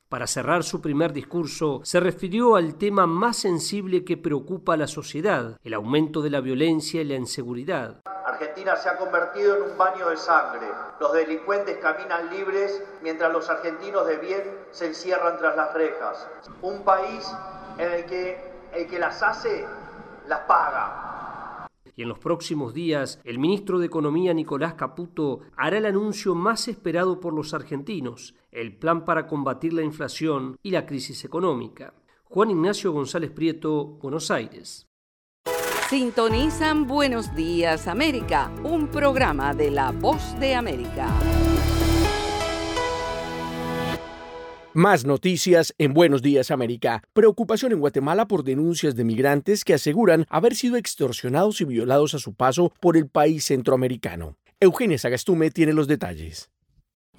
Para 0.10 0.26
cerrar 0.26 0.64
su 0.64 0.80
primer 0.80 1.12
discurso, 1.12 1.82
se 1.84 2.00
refirió 2.00 2.56
al 2.56 2.76
tema 2.76 3.06
más 3.06 3.36
sensible 3.36 4.06
que 4.06 4.16
preocupa 4.16 4.76
a 4.76 4.78
la 4.78 4.88
sociedad, 4.88 5.60
el 5.66 5.74
aumento 5.74 6.22
de 6.22 6.30
la 6.30 6.40
violencia 6.40 7.02
y 7.02 7.04
la 7.04 7.16
inseguridad. 7.16 8.04
Argentina 8.26 8.78
se 8.78 8.88
ha 8.88 8.96
convertido 8.96 9.58
en 9.58 9.72
un 9.72 9.78
baño 9.78 10.08
de 10.10 10.16
sangre. 10.16 10.66
Los 11.02 11.12
delincuentes 11.12 11.78
caminan 11.80 12.30
libres 12.30 12.82
mientras 13.04 13.34
los 13.34 13.50
argentinos 13.50 14.08
de 14.08 14.16
bien 14.16 14.44
se 14.72 14.88
encierran 14.88 15.38
tras 15.40 15.58
las 15.58 15.74
rejas. 15.74 16.26
Un 16.62 16.86
país 16.86 17.30
en 17.78 17.92
el 17.92 18.06
que 18.06 18.40
el 18.72 18.88
que 18.88 19.00
las 19.00 19.22
hace, 19.22 19.66
las 20.26 20.40
paga 20.42 21.17
y 21.98 22.04
en 22.04 22.08
los 22.08 22.20
próximos 22.20 22.74
días 22.74 23.20
el 23.26 23.40
ministro 23.40 23.80
de 23.80 23.88
Economía 23.88 24.34
Nicolás 24.34 24.76
Caputo 24.76 25.42
hará 25.58 25.80
el 25.80 25.86
anuncio 25.86 26.36
más 26.36 26.70
esperado 26.70 27.20
por 27.20 27.34
los 27.34 27.54
argentinos, 27.54 28.36
el 28.52 28.78
plan 28.78 29.04
para 29.04 29.28
combatir 29.28 29.74
la 29.74 29.82
inflación 29.82 30.58
y 30.64 30.72
la 30.72 30.86
crisis 30.86 31.26
económica. 31.26 31.94
Juan 32.24 32.52
Ignacio 32.52 32.92
González 32.92 33.32
Prieto, 33.32 33.98
Buenos 34.02 34.32
Aires. 34.32 34.88
Sintonizan 35.90 36.86
Buenos 36.86 37.34
Días 37.34 37.88
América, 37.88 38.52
un 38.64 38.88
programa 38.88 39.54
de 39.54 39.72
La 39.72 39.92
Voz 39.92 40.38
de 40.40 40.54
América. 40.54 41.08
Más 44.78 45.06
noticias 45.06 45.74
en 45.80 45.96
Buenos 45.96 46.22
Días 46.22 46.52
América. 46.52 47.02
Preocupación 47.14 47.72
en 47.72 47.80
Guatemala 47.80 48.28
por 48.28 48.44
denuncias 48.44 48.96
de 48.96 49.04
migrantes 49.04 49.64
que 49.64 49.74
aseguran 49.74 50.28
haber 50.30 50.54
sido 50.54 50.78
extorsionados 50.78 51.62
y 51.62 51.66
violados 51.66 52.14
a 52.14 52.20
su 52.20 52.36
paso 52.36 52.72
por 52.80 52.96
el 52.96 53.08
país 53.08 53.44
centroamericano. 53.46 54.38
Eugenia 54.60 55.00
Sagastume 55.00 55.50
tiene 55.50 55.74
los 55.74 55.88
detalles. 55.88 56.52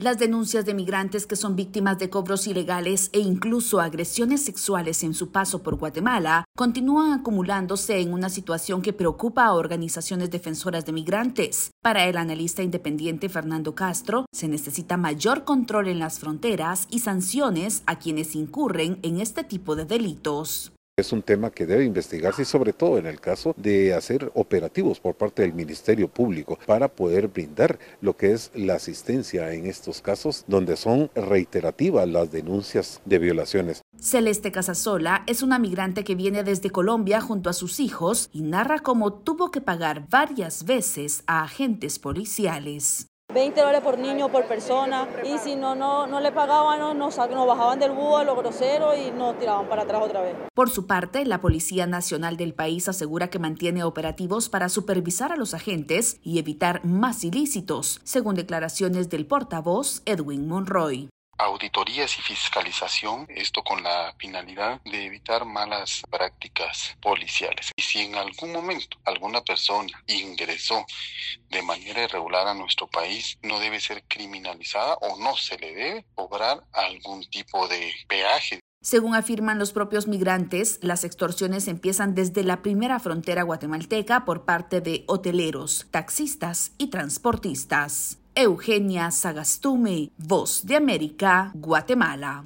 Las 0.01 0.17
denuncias 0.17 0.65
de 0.65 0.75
migrantes 0.75 1.27
que 1.27 1.35
son 1.35 1.57
víctimas 1.57 1.99
de 1.99 2.09
cobros 2.09 2.47
ilegales 2.47 3.11
e 3.13 3.19
incluso 3.19 3.81
agresiones 3.81 4.45
sexuales 4.45 5.03
en 5.03 5.13
su 5.13 5.33
paso 5.33 5.65
por 5.65 5.75
Guatemala 5.75 6.45
continúan 6.57 7.19
acumulándose 7.19 7.99
en 7.99 8.13
una 8.13 8.29
situación 8.29 8.81
que 8.81 8.93
preocupa 8.93 9.47
a 9.47 9.55
organizaciones 9.55 10.31
defensoras 10.31 10.87
de 10.87 10.93
migrantes. 10.93 11.73
Para 11.83 12.05
el 12.05 12.17
analista 12.17 12.63
independiente 12.63 13.29
Fernando 13.29 13.75
Castro, 13.75 14.27
se 14.33 14.47
necesita 14.47 14.97
mayor 14.97 15.43
control 15.43 15.89
en 15.89 15.99
las 15.99 16.21
fronteras 16.21 16.87
y 16.93 17.01
sanciones 17.01 17.83
a 17.87 17.99
quienes 17.99 18.37
incurren 18.37 19.01
en 19.03 19.21
este 19.21 19.43
tipo 19.43 19.75
de 19.75 19.85
delitos. 19.85 20.71
Es 20.99 21.13
un 21.13 21.23
tema 21.23 21.51
que 21.51 21.65
debe 21.65 21.85
investigarse 21.85 22.43
y 22.43 22.45
sobre 22.45 22.73
todo 22.73 22.99
en 22.99 23.07
el 23.07 23.21
caso 23.21 23.55
de 23.57 23.95
hacer 23.95 24.33
operativos 24.35 24.99
por 24.99 25.15
parte 25.15 25.43
del 25.43 25.53
Ministerio 25.53 26.09
Público 26.09 26.59
para 26.67 26.89
poder 26.89 27.29
brindar 27.29 27.79
lo 28.01 28.17
que 28.17 28.33
es 28.33 28.51
la 28.53 28.75
asistencia 28.75 29.55
en 29.55 29.67
estos 29.67 30.01
casos 30.01 30.45
donde 30.49 30.77
son 30.77 31.09
reiterativas 31.15 32.09
las 32.09 32.33
denuncias 32.33 33.01
de 33.05 33.21
violaciones. 33.21 33.83
Celeste 34.01 34.51
Casasola 34.51 35.23
es 35.29 35.45
una 35.45 35.61
migrante 35.61 36.03
que 36.03 36.17
viene 36.17 36.43
desde 36.43 36.71
Colombia 36.71 37.21
junto 37.21 37.49
a 37.49 37.53
sus 37.53 37.79
hijos 37.79 38.29
y 38.33 38.43
narra 38.43 38.81
cómo 38.81 39.13
tuvo 39.13 39.53
que 39.53 39.61
pagar 39.61 40.09
varias 40.11 40.65
veces 40.65 41.23
a 41.29 41.45
agentes 41.45 42.01
policiales. 42.01 43.08
20 43.35 43.61
dólares 43.61 43.83
por 43.83 43.99
niño, 43.99 44.33
por 44.33 44.47
persona, 44.47 45.07
y 45.23 45.37
si 45.37 45.55
no, 45.55 45.75
no, 45.75 46.07
no 46.07 46.19
le 46.19 46.33
pagaban, 46.33 46.99
nos, 46.99 47.19
nos 47.19 47.47
bajaban 47.47 47.79
del 47.79 47.93
búho 47.93 48.17
a 48.17 48.25
los 48.25 48.39
groseros 48.39 48.97
y 48.97 49.11
nos 49.11 49.39
tiraban 49.39 49.69
para 49.69 49.83
atrás 49.83 50.01
otra 50.03 50.23
vez. 50.23 50.35
Por 50.55 50.71
su 50.71 50.87
parte, 50.87 51.27
la 51.27 51.43
Policía 51.43 51.87
Nacional 51.87 52.39
del 52.39 52.55
país 52.55 52.89
asegura 52.89 53.29
que 53.29 53.39
mantiene 53.39 53.85
operativos 53.85 54.49
para 54.49 54.71
supervisar 54.71 55.31
a 55.31 55.37
los 55.37 55.53
agentes 55.53 56.19
y 56.23 56.39
evitar 56.39 56.85
más 56.87 57.23
ilícitos, 57.23 58.01
según 58.03 58.35
declaraciones 58.35 59.11
del 59.11 59.27
portavoz 59.27 60.01
Edwin 60.07 60.49
Monroy 60.49 61.11
auditorías 61.39 62.19
y 62.19 62.23
fiscalización, 62.23 63.27
esto 63.29 63.63
con 63.63 63.83
la 63.83 64.15
finalidad 64.19 64.81
de 64.85 65.07
evitar 65.07 65.45
malas 65.45 66.03
prácticas 66.11 66.97
policiales. 67.01 67.71
Y 67.77 67.83
si 67.83 68.01
en 68.01 68.17
algún 68.17 68.53
momento 68.53 68.99
alguna 69.05 69.41
persona 69.43 69.93
ingresó 70.07 70.85
de 71.49 71.63
manera 71.63 72.03
irregular 72.03 72.49
a 72.49 72.55
nuestro 72.55 72.89
país, 72.89 73.39
no 73.43 73.61
debe 73.61 73.81
ser 73.81 74.05
criminalizada 74.09 74.95
o 74.95 75.19
no 75.19 75.37
se 75.37 75.59
le 75.59 75.75
debe 75.75 76.07
cobrar 76.15 76.65
algún 76.73 77.25
tipo 77.31 77.69
de 77.69 77.93
peaje. 78.09 78.61
Según 78.81 79.15
afirman 79.15 79.59
los 79.59 79.73
propios 79.73 80.07
migrantes, 80.07 80.79
las 80.83 81.03
extorsiones 81.03 81.67
empiezan 81.67 82.15
desde 82.15 82.45
la 82.45 82.63
primera 82.63 83.01
frontera 83.01 83.43
guatemalteca 83.43 84.25
por 84.25 84.45
parte 84.45 84.81
de 84.81 85.05
hoteleros, 85.09 85.87
taxistas 85.91 86.73
y 86.79 86.89
transportistas. 86.89 88.19
Eugenia 88.41 89.11
Sagastume, 89.11 90.13
Voz 90.17 90.65
de 90.65 90.77
América, 90.77 91.51
Guatemala. 91.55 92.45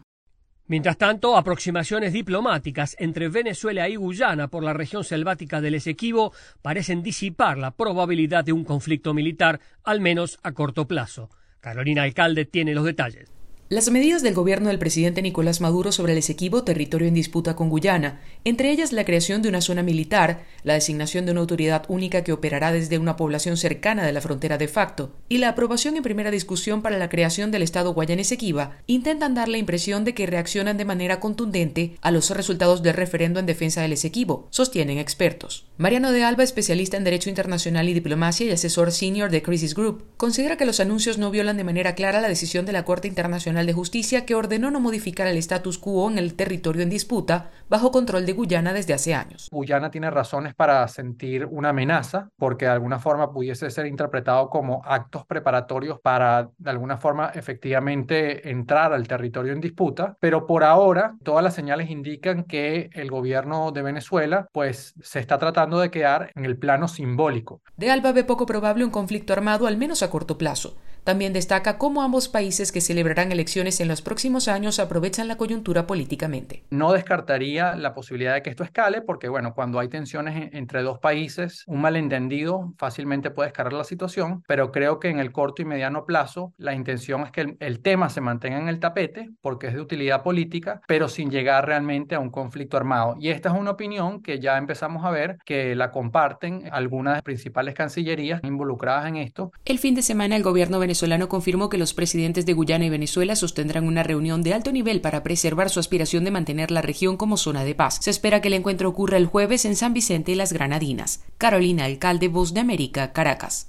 Mientras 0.67 0.97
tanto, 0.97 1.37
aproximaciones 1.37 2.15
diplomáticas 2.15 2.97
entre 2.99 3.29
Venezuela 3.29 3.87
y 3.91 3.97
Guyana 3.97 4.49
por 4.49 4.65
la 4.65 4.73
región 4.73 5.05
selvática 5.05 5.61
del 5.61 5.75
Esequibo 5.75 6.33
parecen 6.63 7.03
disipar 7.03 7.59
la 7.59 7.73
probabilidad 7.73 8.43
de 8.43 8.55
un 8.55 8.65
conflicto 8.65 9.13
militar, 9.13 9.61
al 9.85 10.01
menos 10.01 10.39
a 10.43 10.53
corto 10.53 10.89
plazo. 10.89 11.29
Carolina 11.61 12.05
Alcalde 12.05 12.47
tiene 12.47 12.73
los 12.73 12.87
detalles. 12.87 13.31
Las 13.73 13.91
medidas 13.91 14.21
del 14.21 14.35
gobierno 14.35 14.69
del 14.69 14.79
presidente 14.79 15.23
Nicolás 15.23 15.63
Maduro 15.63 15.93
sobre 15.93 16.13
el 16.13 16.19
Esequibo, 16.19 16.63
territorio 16.63 17.09
en 17.09 17.15
disputa 17.15 17.57
con 17.57 17.71
Guyana, 17.71 18.21
entre 18.45 18.71
ellas 18.71 18.93
la 18.93 19.07
creación 19.07 19.41
de 19.41 19.49
una 19.49 19.63
zona 19.63 19.83
militar, 19.83 20.45
la 20.63 20.75
designación 20.75 21.25
de 21.25 21.33
una 21.33 21.41
autoridad 21.41 21.87
única 21.89 22.23
que 22.23 22.35
operará 22.35 22.71
desde 22.71 22.99
una 22.99 23.17
población 23.17 23.57
cercana 23.57 24.05
de 24.05 24.13
la 24.13 24.21
frontera 24.21 24.59
de 24.59 24.69
facto, 24.69 25.15
y 25.27 25.39
la 25.39 25.49
aprobación 25.49 25.97
en 25.97 26.03
primera 26.03 26.31
discusión 26.31 26.83
para 26.83 26.99
la 26.99 27.09
creación 27.09 27.51
del 27.51 27.63
Estado 27.63 27.95
Guayana-Esequiba, 27.95 28.77
intentan 28.87 29.35
dar 29.35 29.49
la 29.49 29.57
impresión 29.57 30.05
de 30.05 30.13
que 30.13 30.27
reaccionan 30.27 30.77
de 30.77 30.85
manera 30.85 31.19
contundente 31.19 31.97
a 32.03 32.11
los 32.11 32.29
resultados 32.29 32.83
del 32.83 32.93
referendo 32.93 33.41
en 33.41 33.47
defensa 33.47 33.81
del 33.81 33.95
Esequibo, 33.95 34.49
sostienen 34.51 34.99
expertos. 34.99 35.65
Mariano 35.79 36.13
de 36.13 36.23
Alba, 36.25 36.45
especialista 36.45 36.99
en 36.99 37.05
Derecho 37.05 37.31
Internacional 37.31 37.89
y 37.89 37.95
Diplomacia 37.95 38.45
y 38.45 38.51
asesor 38.51 38.93
senior 38.93 39.31
de 39.31 39.41
Crisis 39.41 39.75
Group, 39.75 40.05
considera 40.19 40.59
que 40.59 40.67
los 40.67 40.79
anuncios 40.79 41.17
no 41.17 41.31
violan 41.31 41.57
de 41.57 41.65
manera 41.65 41.95
clara 41.95 42.21
la 42.21 42.29
decisión 42.29 42.67
de 42.67 42.73
la 42.73 42.85
Corte 42.85 43.09
Internacional 43.09 43.62
de 43.67 43.73
Justicia 43.73 44.27
que 44.27 44.35
ordenó 44.35 44.71
no 44.71 44.81
modificar 44.81 45.27
el 45.27 45.37
status 45.37 45.79
quo 45.79 46.11
en 46.11 46.19
el 46.19 46.35
territorio 46.35 46.83
en 46.83 46.91
disputa 46.91 47.51
bajo 47.69 47.91
control 47.91 48.27
de 48.27 48.33
Guyana 48.33 48.73
desde 48.73 48.95
hace 48.95 49.15
años. 49.15 49.49
Guyana 49.51 49.91
tiene 49.91 50.11
razones 50.11 50.55
para 50.55 50.87
sentir 50.89 51.47
una 51.47 51.71
amenaza 51.71 52.29
porque 52.37 52.67
de 52.67 52.73
alguna 52.73 52.99
forma 52.99 53.33
pudiese 53.33 53.71
ser 53.71 53.87
interpretado 53.87 54.49
como 54.51 54.83
actos 54.85 55.25
preparatorios 55.27 56.01
para 56.01 56.51
de 56.59 56.71
alguna 56.71 56.97
forma 56.97 57.31
efectivamente 57.35 58.51
entrar 58.51 58.93
al 58.93 59.07
territorio 59.09 59.53
en 59.53 59.61
disputa, 59.61 60.17
pero 60.21 60.47
por 60.47 60.65
ahora 60.65 61.15
todas 61.23 61.43
las 61.43 61.55
señales 61.55 61.91
indican 61.91 62.45
que 62.45 62.91
el 62.93 63.11
gobierno 63.11 63.73
de 63.73 63.83
Venezuela 63.83 64.49
pues 64.53 64.95
se 65.03 65.21
está 65.21 65.39
tratando 65.39 65.81
de 65.81 65.91
quedar 65.91 66.31
en 66.35 66.45
el 66.45 66.57
plano 66.57 66.89
simbólico. 66.89 67.61
De 67.77 67.91
Alba 67.91 68.13
ve 68.13 68.25
poco 68.25 68.47
probable 68.47 68.85
un 68.85 68.91
conflicto 68.91 69.33
armado 69.33 69.67
al 69.67 69.77
menos 69.77 70.03
a 70.03 70.11
corto 70.11 70.39
plazo. 70.39 70.77
También 71.05 71.33
destaca 71.33 71.79
cómo 71.79 72.03
ambos 72.03 72.29
países 72.29 72.71
que 72.71 72.81
celebrarán 72.81 73.33
elecciones 73.33 73.81
en 73.81 73.89
los 73.89 74.03
próximos 74.03 74.47
años 74.47 74.79
aprovechan 74.79 75.27
la 75.27 75.37
coyuntura 75.37 75.85
políticamente. 75.85 76.63
No 76.71 76.93
descartaría 76.93 77.75
la 77.75 77.93
posibilidad 77.93 78.35
de 78.35 78.43
que 78.43 78.51
esto 78.51 78.63
escale 78.63 79.01
porque, 79.01 79.29
bueno, 79.29 79.53
cuando 79.53 79.81
hay 79.81 79.89
tensiones 79.89 80.51
entre 80.53 80.83
dos 80.83 81.01
países, 81.01 81.65
un 81.67 81.81
malentendido 81.81 82.73
fácilmente 82.79 83.33
puede 83.33 83.49
escalar 83.49 83.73
la 83.73 83.83
situación, 83.83 84.45
pero 84.47 84.71
creo 84.71 85.01
que 85.01 85.09
en 85.09 85.19
el 85.19 85.33
corto 85.33 85.61
y 85.61 85.65
mediano 85.65 86.05
plazo 86.05 86.53
la 86.57 86.73
intención 86.73 87.23
es 87.23 87.33
que 87.33 87.41
el, 87.41 87.57
el 87.59 87.81
tema 87.81 88.09
se 88.09 88.21
mantenga 88.21 88.59
en 88.59 88.69
el 88.69 88.79
tapete 88.79 89.29
porque 89.41 89.67
es 89.67 89.75
de 89.75 89.81
utilidad 89.81 90.23
política, 90.23 90.83
pero 90.87 91.09
sin 91.09 91.33
llegar 91.33 91.67
realmente 91.67 92.15
a 92.15 92.21
un 92.21 92.31
conflicto 92.31 92.77
armado. 92.77 93.17
Y 93.19 93.31
esta 93.31 93.49
es 93.49 93.57
una 93.57 93.73
opinión 93.73 94.23
que 94.23 94.39
ya 94.39 94.57
empezamos 94.57 95.05
a 95.05 95.11
ver 95.11 95.39
que 95.45 95.75
la 95.75 95.91
comparten 95.91 96.69
algunas 96.71 97.15
de 97.15 97.17
las 97.17 97.23
principales 97.25 97.75
cancillerías 97.75 98.41
involucradas 98.45 99.09
en 99.09 99.17
esto. 99.17 99.51
El 99.65 99.81
fin 99.81 99.97
de 99.97 100.03
semana 100.03 100.37
el 100.37 100.45
gobierno 100.45 100.79
venezolano 100.79 100.92
confirmó 101.29 101.69
que 101.69 101.79
los 101.79 101.95
presidentes 101.95 102.47
de 102.47 102.53
Guyana 102.53 102.85
y 102.85 102.91
Venezuela 102.91 103.37
sostendrán 103.37 103.87
una 103.87 104.03
reunión 104.03 104.43
de 104.43 104.55
alto 104.55 104.73
nivel 104.73 105.01
para 105.01 105.23
preservar 105.23 105.71
su 105.71 105.81
aspiración 105.81 106.25
de 106.25 106.31
mantener 106.31 106.71
la 106.71 106.83
región 106.83 107.17
como 107.17 107.37
zona 107.37 107.65
de 107.65 107.75
paz. 107.75 107.99
Se 108.01 108.11
espera 108.11 108.41
que 108.41 108.49
el 108.49 108.55
encuentro 108.55 108.89
ocurra 108.89 109.17
el 109.17 109.27
jueves 109.27 109.65
en 109.65 109.77
San 109.77 109.95
Vicente 109.95 110.33
y 110.33 110.35
las 110.35 110.53
Granadinas. 110.53 111.25
Carolina 111.39 111.85
Alcalde, 111.85 112.29
Voz 112.29 112.55
de 112.55 112.61
América, 112.61 113.13
Caracas. 113.13 113.69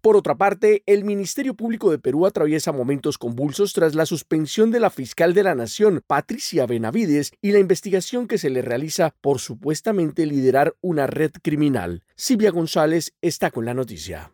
Por 0.00 0.16
otra 0.16 0.36
parte, 0.36 0.84
el 0.86 1.04
Ministerio 1.04 1.54
Público 1.54 1.90
de 1.90 1.98
Perú 1.98 2.24
atraviesa 2.24 2.70
momentos 2.70 3.18
convulsos 3.18 3.72
tras 3.72 3.94
la 3.96 4.06
suspensión 4.06 4.70
de 4.70 4.78
la 4.78 4.90
fiscal 4.90 5.34
de 5.34 5.42
la 5.42 5.56
Nación, 5.56 6.02
Patricia 6.06 6.66
Benavides, 6.66 7.32
y 7.42 7.50
la 7.50 7.58
investigación 7.58 8.28
que 8.28 8.38
se 8.38 8.48
le 8.48 8.62
realiza 8.62 9.14
por 9.20 9.40
supuestamente 9.40 10.24
liderar 10.24 10.76
una 10.80 11.08
red 11.08 11.32
criminal. 11.42 12.04
Silvia 12.14 12.52
González 12.52 13.12
está 13.20 13.50
con 13.50 13.64
la 13.64 13.74
noticia. 13.74 14.30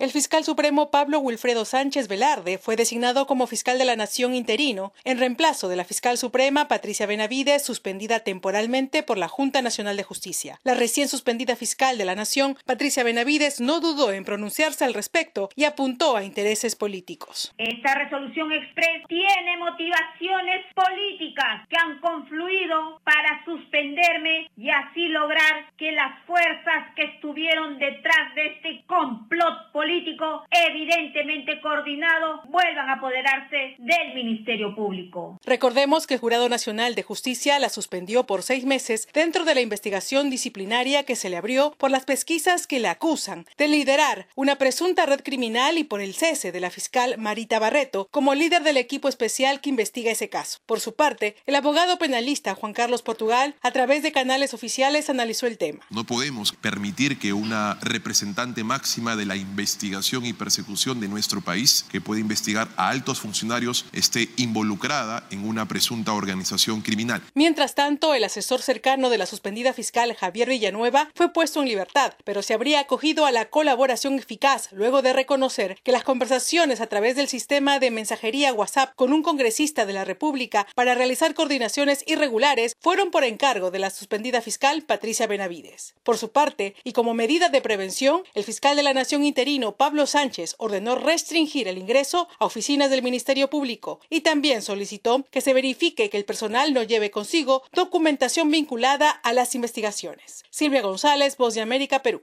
El 0.00 0.12
fiscal 0.12 0.44
supremo 0.44 0.90
Pablo 0.90 1.18
Wilfredo 1.18 1.66
Sánchez 1.66 2.08
Velarde 2.08 2.56
fue 2.56 2.74
designado 2.74 3.26
como 3.26 3.46
fiscal 3.46 3.76
de 3.76 3.84
la 3.84 3.96
Nación 3.96 4.34
interino, 4.34 4.94
en 5.04 5.18
reemplazo 5.18 5.68
de 5.68 5.76
la 5.76 5.84
fiscal 5.84 6.16
suprema 6.16 6.68
Patricia 6.68 7.04
Benavides, 7.04 7.62
suspendida 7.62 8.20
temporalmente 8.20 9.02
por 9.02 9.18
la 9.18 9.28
Junta 9.28 9.60
Nacional 9.60 9.98
de 9.98 10.02
Justicia. 10.02 10.58
La 10.64 10.72
recién 10.72 11.06
suspendida 11.06 11.54
fiscal 11.54 11.98
de 11.98 12.06
la 12.06 12.14
Nación, 12.14 12.56
Patricia 12.64 13.04
Benavides, 13.04 13.60
no 13.60 13.80
dudó 13.80 14.10
en 14.10 14.24
pronunciarse 14.24 14.86
al 14.86 14.94
respecto 14.94 15.50
y 15.54 15.64
apuntó 15.64 16.16
a 16.16 16.24
intereses 16.24 16.76
políticos. 16.76 17.52
Esta 17.58 17.94
resolución 17.96 18.52
express 18.52 19.06
tiene 19.06 19.58
motivaciones 19.58 20.64
políticas 20.74 21.68
que 21.68 21.76
han 21.76 22.00
confluido 22.00 23.02
para 23.04 23.44
suspenderme 23.44 24.50
y 24.56 24.70
así 24.70 25.08
lograr 25.08 25.70
que 25.76 25.92
las 25.92 26.24
fuerzas 26.24 26.94
que 26.96 27.02
estuvieron 27.02 27.78
detrás 27.78 28.34
de 28.34 28.46
este 28.46 28.82
complot 28.86 29.70
político 29.72 29.89
político 29.90 30.44
evidentemente 30.50 31.60
coordinado 31.60 32.42
vuelvan 32.48 32.88
a 32.88 32.94
apoderarse 32.94 33.74
del 33.78 34.14
Ministerio 34.14 34.74
Público. 34.76 35.40
Recordemos 35.44 36.06
que 36.06 36.14
el 36.14 36.20
Jurado 36.20 36.48
Nacional 36.48 36.94
de 36.94 37.02
Justicia 37.02 37.58
la 37.58 37.68
suspendió 37.68 38.24
por 38.24 38.42
seis 38.42 38.64
meses 38.64 39.08
dentro 39.12 39.44
de 39.44 39.54
la 39.54 39.60
investigación 39.60 40.30
disciplinaria 40.30 41.02
que 41.02 41.16
se 41.16 41.28
le 41.28 41.36
abrió 41.36 41.74
por 41.76 41.90
las 41.90 42.04
pesquisas 42.04 42.68
que 42.68 42.78
le 42.78 42.86
acusan 42.86 43.46
de 43.58 43.66
liderar 43.66 44.28
una 44.36 44.56
presunta 44.56 45.06
red 45.06 45.22
criminal 45.24 45.76
y 45.76 45.82
por 45.82 46.00
el 46.00 46.14
cese 46.14 46.52
de 46.52 46.60
la 46.60 46.70
fiscal 46.70 47.16
Marita 47.18 47.58
Barreto 47.58 48.06
como 48.12 48.36
líder 48.36 48.62
del 48.62 48.76
equipo 48.76 49.08
especial 49.08 49.60
que 49.60 49.70
investiga 49.70 50.12
ese 50.12 50.28
caso. 50.28 50.60
Por 50.66 50.78
su 50.78 50.94
parte, 50.94 51.34
el 51.46 51.56
abogado 51.56 51.98
penalista 51.98 52.54
Juan 52.54 52.74
Carlos 52.74 53.02
Portugal, 53.02 53.56
a 53.60 53.72
través 53.72 54.04
de 54.04 54.12
canales 54.12 54.54
oficiales, 54.54 55.10
analizó 55.10 55.48
el 55.48 55.58
tema. 55.58 55.80
No 55.90 56.04
podemos 56.04 56.52
permitir 56.52 57.18
que 57.18 57.32
una 57.32 57.74
representante 57.82 58.62
máxima 58.62 59.16
de 59.16 59.26
la 59.26 59.34
investigación 59.34 59.79
investigación 59.80 60.26
y 60.26 60.34
persecución 60.34 61.00
de 61.00 61.08
nuestro 61.08 61.40
país, 61.40 61.86
que 61.90 62.02
puede 62.02 62.20
investigar 62.20 62.68
a 62.76 62.90
altos 62.90 63.18
funcionarios, 63.18 63.86
esté 63.92 64.28
involucrada 64.36 65.26
en 65.30 65.48
una 65.48 65.66
presunta 65.66 66.12
organización 66.12 66.82
criminal. 66.82 67.22
Mientras 67.34 67.74
tanto, 67.74 68.12
el 68.12 68.24
asesor 68.24 68.60
cercano 68.60 69.08
de 69.08 69.16
la 69.16 69.24
suspendida 69.24 69.72
fiscal 69.72 70.14
Javier 70.14 70.50
Villanueva 70.50 71.10
fue 71.14 71.32
puesto 71.32 71.62
en 71.62 71.68
libertad, 71.68 72.12
pero 72.24 72.42
se 72.42 72.52
habría 72.52 72.80
acogido 72.80 73.24
a 73.24 73.32
la 73.32 73.48
colaboración 73.48 74.18
eficaz 74.18 74.68
luego 74.72 75.00
de 75.00 75.14
reconocer 75.14 75.78
que 75.82 75.92
las 75.92 76.04
conversaciones 76.04 76.82
a 76.82 76.86
través 76.86 77.16
del 77.16 77.28
sistema 77.28 77.78
de 77.78 77.90
mensajería 77.90 78.52
WhatsApp 78.52 78.92
con 78.96 79.14
un 79.14 79.22
congresista 79.22 79.86
de 79.86 79.94
la 79.94 80.04
República 80.04 80.66
para 80.74 80.94
realizar 80.94 81.32
coordinaciones 81.32 82.04
irregulares 82.06 82.76
fueron 82.80 83.10
por 83.10 83.24
encargo 83.24 83.70
de 83.70 83.78
la 83.78 83.88
suspendida 83.88 84.42
fiscal 84.42 84.82
Patricia 84.82 85.26
Benavides. 85.26 85.94
Por 86.02 86.18
su 86.18 86.32
parte, 86.32 86.74
y 86.84 86.92
como 86.92 87.14
medida 87.14 87.48
de 87.48 87.62
prevención, 87.62 88.24
el 88.34 88.44
fiscal 88.44 88.76
de 88.76 88.82
la 88.82 88.92
Nación 88.92 89.24
interino 89.24 89.69
Pablo 89.76 90.06
Sánchez 90.06 90.54
ordenó 90.58 90.96
restringir 90.96 91.68
el 91.68 91.78
ingreso 91.78 92.28
a 92.38 92.46
oficinas 92.46 92.90
del 92.90 93.02
Ministerio 93.02 93.50
Público 93.50 94.00
y 94.08 94.20
también 94.20 94.62
solicitó 94.62 95.24
que 95.30 95.40
se 95.40 95.54
verifique 95.54 96.10
que 96.10 96.16
el 96.16 96.24
personal 96.24 96.72
no 96.72 96.82
lleve 96.82 97.10
consigo 97.10 97.62
documentación 97.72 98.50
vinculada 98.50 99.10
a 99.10 99.32
las 99.32 99.54
investigaciones. 99.54 100.44
Silvia 100.50 100.82
González, 100.82 101.36
Voz 101.36 101.54
de 101.54 101.60
América, 101.60 102.02
Perú. 102.02 102.22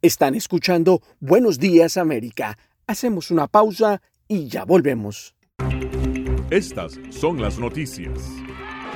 Están 0.00 0.34
escuchando 0.34 1.00
Buenos 1.20 1.58
Días 1.58 1.96
América. 1.96 2.58
Hacemos 2.86 3.30
una 3.30 3.46
pausa 3.46 4.02
y 4.26 4.48
ya 4.48 4.64
volvemos. 4.64 5.34
Estas 6.50 6.98
son 7.10 7.40
las 7.40 7.58
noticias. 7.58 8.18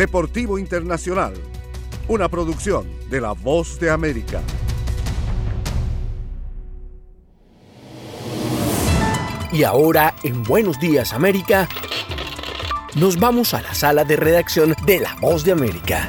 Deportivo 0.00 0.58
Internacional, 0.58 1.34
una 2.08 2.30
producción 2.30 2.88
de 3.10 3.20
La 3.20 3.32
Voz 3.32 3.78
de 3.78 3.90
América. 3.90 4.40
Y 9.52 9.62
ahora, 9.62 10.14
en 10.22 10.42
Buenos 10.42 10.80
Días 10.80 11.12
América, 11.12 11.68
nos 12.94 13.20
vamos 13.20 13.52
a 13.52 13.60
la 13.60 13.74
sala 13.74 14.04
de 14.04 14.16
redacción 14.16 14.74
de 14.86 15.00
La 15.00 15.16
Voz 15.20 15.44
de 15.44 15.52
América. 15.52 16.08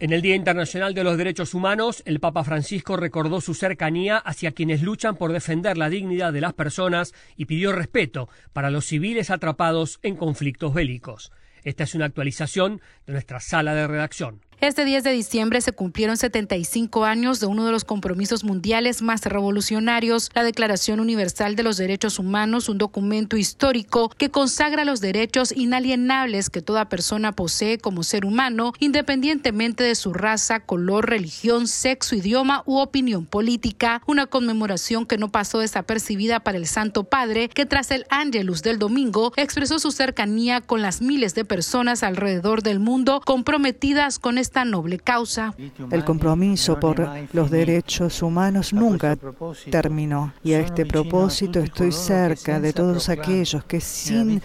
En 0.00 0.14
el 0.14 0.22
Día 0.22 0.34
Internacional 0.34 0.94
de 0.94 1.04
los 1.04 1.18
Derechos 1.18 1.52
Humanos, 1.52 2.02
el 2.06 2.20
Papa 2.20 2.42
Francisco 2.42 2.96
recordó 2.96 3.42
su 3.42 3.52
cercanía 3.52 4.16
hacia 4.16 4.52
quienes 4.52 4.80
luchan 4.80 5.14
por 5.14 5.30
defender 5.30 5.76
la 5.76 5.90
dignidad 5.90 6.32
de 6.32 6.40
las 6.40 6.54
personas 6.54 7.12
y 7.36 7.44
pidió 7.44 7.70
respeto 7.70 8.30
para 8.54 8.70
los 8.70 8.86
civiles 8.86 9.28
atrapados 9.28 10.00
en 10.02 10.16
conflictos 10.16 10.72
bélicos. 10.72 11.32
Esta 11.64 11.84
es 11.84 11.94
una 11.94 12.06
actualización 12.06 12.80
de 13.06 13.12
nuestra 13.12 13.40
sala 13.40 13.74
de 13.74 13.86
redacción. 13.86 14.40
Este 14.60 14.84
10 14.84 15.04
de 15.04 15.12
diciembre 15.12 15.62
se 15.62 15.72
cumplieron 15.72 16.18
75 16.18 17.06
años 17.06 17.40
de 17.40 17.46
uno 17.46 17.64
de 17.64 17.72
los 17.72 17.86
compromisos 17.86 18.44
mundiales 18.44 19.00
más 19.00 19.22
revolucionarios, 19.24 20.28
la 20.34 20.42
Declaración 20.42 21.00
Universal 21.00 21.56
de 21.56 21.62
los 21.62 21.78
Derechos 21.78 22.18
Humanos, 22.18 22.68
un 22.68 22.76
documento 22.76 23.38
histórico 23.38 24.10
que 24.18 24.28
consagra 24.30 24.84
los 24.84 25.00
derechos 25.00 25.50
inalienables 25.56 26.50
que 26.50 26.60
toda 26.60 26.90
persona 26.90 27.32
posee 27.32 27.78
como 27.78 28.02
ser 28.02 28.26
humano, 28.26 28.74
independientemente 28.80 29.82
de 29.82 29.94
su 29.94 30.12
raza, 30.12 30.60
color, 30.60 31.08
religión, 31.08 31.66
sexo, 31.66 32.14
idioma 32.14 32.62
u 32.66 32.80
opinión 32.80 33.24
política. 33.24 34.02
Una 34.06 34.26
conmemoración 34.26 35.06
que 35.06 35.16
no 35.16 35.32
pasó 35.32 35.60
desapercibida 35.60 36.40
para 36.40 36.58
el 36.58 36.66
Santo 36.66 37.04
Padre, 37.04 37.48
que 37.48 37.64
tras 37.64 37.90
el 37.90 38.04
Ángelus 38.10 38.62
del 38.62 38.78
domingo 38.78 39.32
expresó 39.36 39.78
su 39.78 39.90
cercanía 39.90 40.60
con 40.60 40.82
las 40.82 41.00
miles 41.00 41.34
de 41.34 41.46
personas 41.46 42.02
alrededor 42.02 42.62
del 42.62 42.78
mundo 42.78 43.22
comprometidas 43.24 44.18
con 44.18 44.36
este 44.36 44.49
esta 44.50 44.64
noble 44.64 44.98
causa. 44.98 45.54
El 45.92 46.04
compromiso 46.04 46.80
por 46.80 47.08
los 47.32 47.50
derechos 47.52 48.20
humanos 48.20 48.72
nunca 48.72 49.16
terminó 49.70 50.32
y 50.42 50.54
a 50.54 50.60
este 50.60 50.84
propósito 50.84 51.60
estoy 51.60 51.92
cerca 51.92 52.58
de 52.58 52.72
todos 52.72 53.08
aquellos 53.08 53.62
que 53.64 53.80
sin 53.80 54.42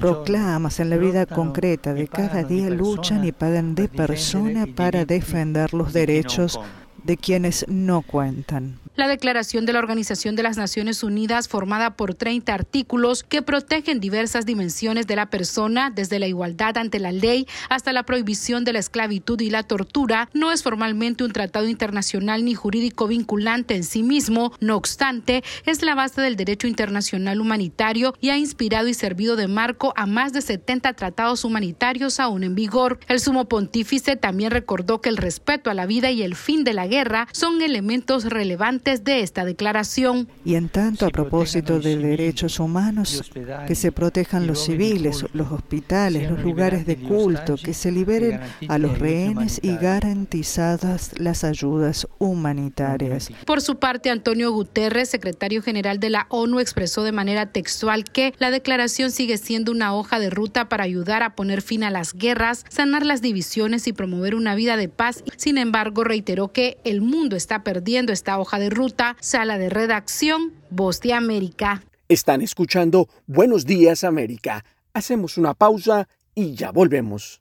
proclamas 0.00 0.80
en 0.80 0.88
la 0.88 0.96
vida 0.96 1.26
concreta 1.26 1.92
de 1.92 2.08
cada 2.08 2.44
día 2.44 2.70
luchan 2.70 3.26
y 3.26 3.32
pagan 3.32 3.74
de 3.74 3.88
persona 3.88 4.66
para 4.74 5.04
defender 5.04 5.74
los 5.74 5.92
derechos 5.92 6.58
de 7.04 7.16
quienes 7.16 7.64
no 7.68 8.02
cuentan. 8.02 8.82
La 8.94 9.08
declaración 9.08 9.64
de 9.64 9.72
la 9.72 9.78
Organización 9.78 10.36
de 10.36 10.42
las 10.42 10.58
Naciones 10.58 11.02
Unidas, 11.02 11.48
formada 11.48 11.96
por 11.96 12.14
30 12.14 12.52
artículos 12.52 13.22
que 13.22 13.40
protegen 13.40 14.00
diversas 14.00 14.44
dimensiones 14.44 15.06
de 15.06 15.16
la 15.16 15.30
persona, 15.30 15.90
desde 15.90 16.18
la 16.18 16.26
igualdad 16.26 16.76
ante 16.76 16.98
la 16.98 17.10
ley 17.10 17.46
hasta 17.70 17.94
la 17.94 18.02
prohibición 18.02 18.64
de 18.64 18.74
la 18.74 18.80
esclavitud 18.80 19.40
y 19.40 19.48
la 19.48 19.62
tortura, 19.62 20.28
no 20.34 20.52
es 20.52 20.62
formalmente 20.62 21.24
un 21.24 21.32
tratado 21.32 21.68
internacional 21.68 22.44
ni 22.44 22.52
jurídico 22.52 23.06
vinculante 23.06 23.76
en 23.76 23.84
sí 23.84 24.02
mismo. 24.02 24.52
No 24.60 24.76
obstante, 24.76 25.42
es 25.64 25.80
la 25.80 25.94
base 25.94 26.20
del 26.20 26.36
derecho 26.36 26.66
internacional 26.66 27.40
humanitario 27.40 28.12
y 28.20 28.28
ha 28.28 28.36
inspirado 28.36 28.88
y 28.88 28.94
servido 28.94 29.36
de 29.36 29.48
marco 29.48 29.94
a 29.96 30.04
más 30.04 30.34
de 30.34 30.42
70 30.42 30.92
tratados 30.92 31.46
humanitarios 31.46 32.20
aún 32.20 32.44
en 32.44 32.54
vigor. 32.54 33.00
El 33.08 33.20
sumo 33.20 33.48
pontífice 33.48 34.16
también 34.16 34.50
recordó 34.50 35.00
que 35.00 35.08
el 35.08 35.16
respeto 35.16 35.70
a 35.70 35.74
la 35.74 35.86
vida 35.86 36.10
y 36.10 36.22
el 36.22 36.36
fin 36.36 36.62
de 36.62 36.74
la 36.74 36.86
guerra 36.92 37.26
son 37.32 37.62
elementos 37.62 38.24
relevantes 38.24 39.02
de 39.02 39.20
esta 39.20 39.46
declaración. 39.46 40.28
Y 40.44 40.56
en 40.56 40.68
tanto, 40.68 41.06
a 41.06 41.10
propósito 41.10 41.80
de 41.80 41.96
derechos 41.96 42.60
humanos, 42.60 43.32
que 43.66 43.74
se 43.74 43.92
protejan 43.92 44.46
los 44.46 44.64
civiles, 44.66 45.24
los 45.32 45.50
hospitales, 45.50 46.30
los 46.30 46.42
lugares 46.42 46.84
de 46.84 46.96
culto, 46.96 47.56
que 47.56 47.72
se 47.72 47.90
liberen 47.90 48.40
a 48.68 48.76
los 48.76 48.98
rehenes 48.98 49.58
y 49.62 49.74
garantizadas 49.76 51.18
las 51.18 51.44
ayudas 51.44 52.06
humanitarias. 52.18 53.30
Por 53.46 53.62
su 53.62 53.76
parte, 53.76 54.10
Antonio 54.10 54.52
Guterres, 54.52 55.08
secretario 55.08 55.62
general 55.62 55.98
de 55.98 56.10
la 56.10 56.26
ONU, 56.28 56.60
expresó 56.60 57.04
de 57.04 57.12
manera 57.12 57.46
textual 57.46 58.04
que 58.04 58.34
la 58.38 58.50
declaración 58.50 59.10
sigue 59.10 59.38
siendo 59.38 59.72
una 59.72 59.94
hoja 59.94 60.18
de 60.18 60.28
ruta 60.28 60.68
para 60.68 60.84
ayudar 60.84 61.22
a 61.22 61.34
poner 61.34 61.62
fin 61.62 61.84
a 61.84 61.90
las 61.90 62.12
guerras, 62.12 62.66
sanar 62.68 63.06
las 63.06 63.22
divisiones 63.22 63.86
y 63.86 63.94
promover 63.94 64.34
una 64.34 64.54
vida 64.54 64.76
de 64.76 64.90
paz. 64.90 65.24
Sin 65.36 65.56
embargo, 65.56 66.04
reiteró 66.04 66.52
que 66.52 66.81
el 66.84 67.00
mundo 67.00 67.36
está 67.36 67.62
perdiendo 67.62 68.12
esta 68.12 68.38
hoja 68.38 68.58
de 68.58 68.70
ruta, 68.70 69.16
sala 69.20 69.58
de 69.58 69.68
redacción, 69.68 70.52
Voz 70.70 71.00
de 71.00 71.14
América. 71.14 71.82
Están 72.08 72.42
escuchando 72.42 73.08
Buenos 73.26 73.64
Días 73.64 74.04
América. 74.04 74.64
Hacemos 74.92 75.38
una 75.38 75.54
pausa 75.54 76.08
y 76.34 76.54
ya 76.54 76.70
volvemos. 76.70 77.40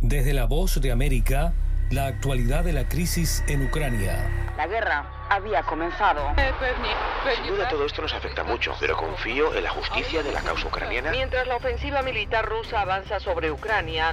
Desde 0.00 0.34
la 0.34 0.44
Voz 0.44 0.80
de 0.80 0.92
América, 0.92 1.54
la 1.90 2.06
actualidad 2.06 2.64
de 2.64 2.72
la 2.72 2.88
crisis 2.88 3.42
en 3.48 3.64
Ucrania. 3.64 4.52
La 4.56 4.66
guerra 4.66 5.26
había 5.30 5.62
comenzado. 5.62 6.20
Sin 7.34 7.46
duda 7.46 7.68
todo 7.68 7.86
esto 7.86 8.02
nos 8.02 8.12
afecta 8.12 8.44
mucho, 8.44 8.74
pero 8.80 8.96
confío 8.96 9.54
en 9.54 9.64
la 9.64 9.70
justicia 9.70 10.22
de 10.22 10.32
la 10.32 10.40
causa 10.42 10.68
ucraniana. 10.68 11.10
Mientras 11.10 11.46
la 11.46 11.56
ofensiva 11.56 12.02
militar 12.02 12.46
rusa 12.46 12.82
avanza 12.82 13.18
sobre 13.20 13.50
Ucrania. 13.50 14.12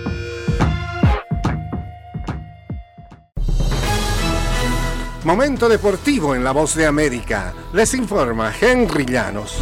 Momento 5.23 5.69
deportivo 5.69 6.33
en 6.33 6.43
La 6.43 6.51
Voz 6.51 6.73
de 6.73 6.87
América. 6.87 7.53
Les 7.73 7.93
informa 7.93 8.51
Henry 8.59 9.05
Llanos. 9.05 9.55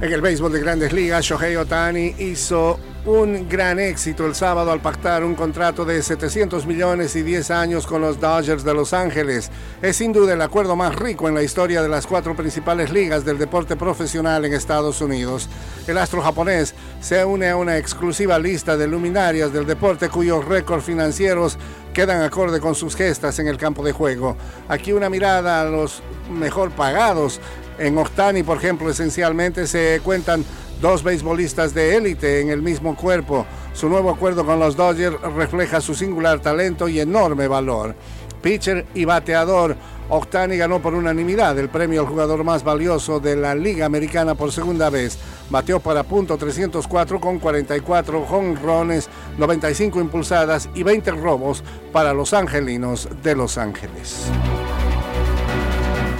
En 0.00 0.10
el 0.10 0.22
béisbol 0.22 0.50
de 0.50 0.60
grandes 0.60 0.94
ligas, 0.94 1.22
Shohei 1.22 1.56
Otani 1.56 2.14
hizo 2.18 2.80
un 3.04 3.48
gran 3.48 3.80
éxito 3.80 4.26
el 4.26 4.34
sábado 4.34 4.70
al 4.70 4.80
pactar 4.80 5.24
un 5.24 5.34
contrato 5.34 5.84
de 5.84 6.02
700 6.02 6.64
millones 6.66 7.16
y 7.16 7.22
10 7.22 7.50
años 7.50 7.86
con 7.86 8.00
los 8.00 8.18
Dodgers 8.18 8.64
de 8.64 8.72
Los 8.72 8.92
Ángeles. 8.92 9.50
Es 9.82 9.96
sin 9.96 10.12
duda 10.12 10.34
el 10.34 10.40
acuerdo 10.40 10.76
más 10.76 10.94
rico 10.94 11.28
en 11.28 11.34
la 11.34 11.42
historia 11.42 11.82
de 11.82 11.88
las 11.88 12.06
cuatro 12.06 12.36
principales 12.36 12.92
ligas 12.92 13.24
del 13.24 13.38
deporte 13.38 13.76
profesional 13.76 14.44
en 14.44 14.54
Estados 14.54 15.00
Unidos. 15.00 15.48
El 15.88 15.98
astro 15.98 16.22
japonés 16.22 16.74
se 17.00 17.24
une 17.24 17.50
a 17.50 17.56
una 17.56 17.76
exclusiva 17.76 18.38
lista 18.38 18.76
de 18.76 18.86
luminarias 18.86 19.52
del 19.52 19.66
deporte 19.66 20.08
cuyos 20.08 20.44
récords 20.44 20.84
financieros 20.84 21.58
quedan 21.92 22.22
acorde 22.22 22.60
con 22.60 22.74
sus 22.74 22.96
gestas 22.96 23.38
en 23.38 23.48
el 23.48 23.56
campo 23.56 23.84
de 23.84 23.92
juego. 23.92 24.36
Aquí 24.68 24.92
una 24.92 25.10
mirada 25.10 25.60
a 25.60 25.64
los 25.64 26.02
mejor 26.30 26.70
pagados. 26.70 27.40
En 27.78 27.96
Octani, 27.98 28.42
por 28.42 28.58
ejemplo, 28.58 28.90
esencialmente 28.90 29.66
se 29.66 30.00
cuentan 30.02 30.44
dos 30.80 31.02
beisbolistas 31.02 31.74
de 31.74 31.96
élite 31.96 32.40
en 32.40 32.50
el 32.50 32.62
mismo 32.62 32.96
cuerpo. 32.96 33.46
Su 33.72 33.88
nuevo 33.88 34.10
acuerdo 34.10 34.44
con 34.44 34.58
los 34.58 34.76
Dodgers 34.76 35.20
refleja 35.36 35.80
su 35.80 35.94
singular 35.94 36.40
talento 36.40 36.88
y 36.88 37.00
enorme 37.00 37.48
valor. 37.48 37.94
Pitcher 38.42 38.86
y 38.94 39.04
bateador, 39.04 39.76
Octani 40.14 40.58
ganó 40.58 40.82
por 40.82 40.92
unanimidad 40.92 41.58
el 41.58 41.70
premio 41.70 42.02
al 42.02 42.06
jugador 42.06 42.44
más 42.44 42.62
valioso 42.62 43.18
de 43.18 43.34
la 43.34 43.54
Liga 43.54 43.86
Americana 43.86 44.34
por 44.34 44.52
segunda 44.52 44.90
vez. 44.90 45.18
Bateó 45.48 45.80
para 45.80 46.02
punto 46.02 46.36
304 46.36 47.18
con 47.18 47.38
44 47.38 48.26
jonrones, 48.26 49.08
95 49.38 50.02
impulsadas 50.02 50.68
y 50.74 50.82
20 50.82 51.12
robos 51.12 51.64
para 51.92 52.12
los 52.12 52.34
angelinos 52.34 53.08
de 53.22 53.34
Los 53.34 53.56
Ángeles 53.56 54.30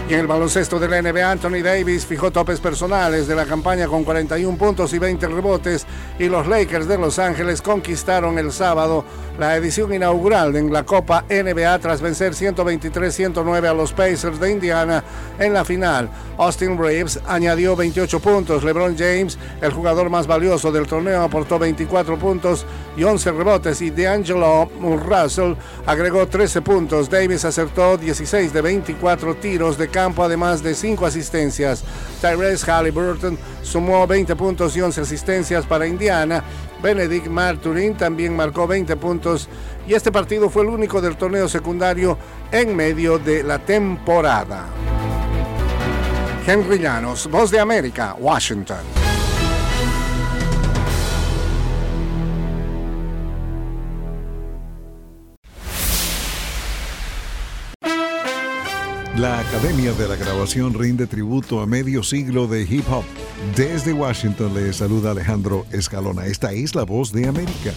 en 0.09 0.19
el 0.19 0.27
baloncesto 0.27 0.79
de 0.79 0.89
la 0.89 1.01
NBA, 1.01 1.31
Anthony 1.31 1.63
Davis 1.63 2.05
fijó 2.05 2.31
topes 2.31 2.61
personales 2.61 3.27
de 3.27 3.35
la 3.35 3.47
campaña 3.47 3.87
con 3.87 4.05
41 4.05 4.59
puntos 4.59 4.93
y 4.93 4.99
20 4.99 5.27
rebotes 5.29 5.87
y 6.19 6.29
los 6.29 6.47
Lakers 6.47 6.87
de 6.89 6.99
Los 6.99 7.19
Ángeles 7.19 7.63
conquistaron 7.63 8.39
el 8.39 8.53
sábado 8.53 9.05
la 9.39 9.57
edición 9.57 9.95
inaugural 9.95 10.57
en 10.57 10.73
la 10.73 10.85
Copa 10.85 11.25
NBA 11.29 11.79
tras 11.79 12.03
vencer 12.03 12.35
123-109 12.35 13.67
a 13.67 13.75
los 13.75 13.93
Pacers 13.93 14.39
de 14.39 14.51
Indiana 14.51 15.03
en 15.39 15.55
la 15.55 15.65
final. 15.65 16.11
Austin 16.37 16.79
Reeves 16.79 17.21
añadió 17.27 17.77
28 17.77 18.21
puntos. 18.21 18.65
LeBron 18.65 18.97
James, 18.97 19.39
el 19.61 19.73
jugador 19.73 20.11
más 20.11 20.27
valioso 20.27 20.71
del 20.73 20.87
torneo, 20.87 21.23
aportó 21.23 21.59
24 21.59 22.19
puntos 22.19 22.67
y 22.97 23.05
11 23.05 23.33
rebotes 23.33 23.81
y 23.81 23.91
DeAngelo 23.91 24.71
Russell 24.81 25.55
agregó 25.87 26.27
13 26.27 26.61
puntos. 26.61 27.09
Davis 27.09 27.45
acertó 27.45 27.97
16 27.97 28.53
de 28.53 28.61
24 28.61 29.37
tiros 29.37 29.79
de 29.79 29.89
campo, 30.03 30.25
además 30.25 30.65
de 30.65 30.75
5 30.75 31.07
asistencias. 31.07 31.85
Tyrese 32.21 32.69
Halliburton 32.69 33.39
sumó 33.63 34.05
20 34.05 34.35
puntos 34.35 34.77
y 34.77 34.81
11 34.81 35.01
asistencias 35.03 35.65
para 35.65 35.87
Indiana. 35.87 36.43
Benedict 36.83 37.29
Marturin 37.29 37.97
también 37.97 38.35
marcó 38.35 38.67
20 38.67 38.97
puntos 38.97 39.49
y 39.87 39.95
este 39.95 40.11
partido 40.11 40.51
fue 40.51 40.63
el 40.65 40.71
único 40.71 41.01
del 41.01 41.17
torneo 41.17 41.49
secundario 41.49 42.19
en 42.51 42.75
medio 42.75 43.21
de 43.21 43.45
la 43.45 43.61
temporada. 43.61 44.67
Henry 46.45 46.81
Llanos, 46.81 47.31
Voz 47.31 47.53
de 47.53 47.61
América, 47.61 48.17
Washington. 48.19 49.02
La 59.23 59.39
Academia 59.39 59.93
de 59.93 60.09
la 60.09 60.17
Grabación 60.17 60.75
rinde 60.75 61.07
tributo 61.07 61.61
a 61.61 61.67
medio 61.67 62.03
siglo 62.03 62.49
de 62.49 62.63
hip 62.63 62.85
hop. 62.91 63.05
Desde 63.55 63.93
Washington 63.93 64.53
le 64.53 64.73
saluda 64.73 65.13
Alejandro 65.13 65.65
Escalona. 65.71 66.27
Esta 66.27 66.51
es 66.51 66.75
la 66.75 66.83
voz 66.83 67.13
de 67.13 67.29
América. 67.29 67.73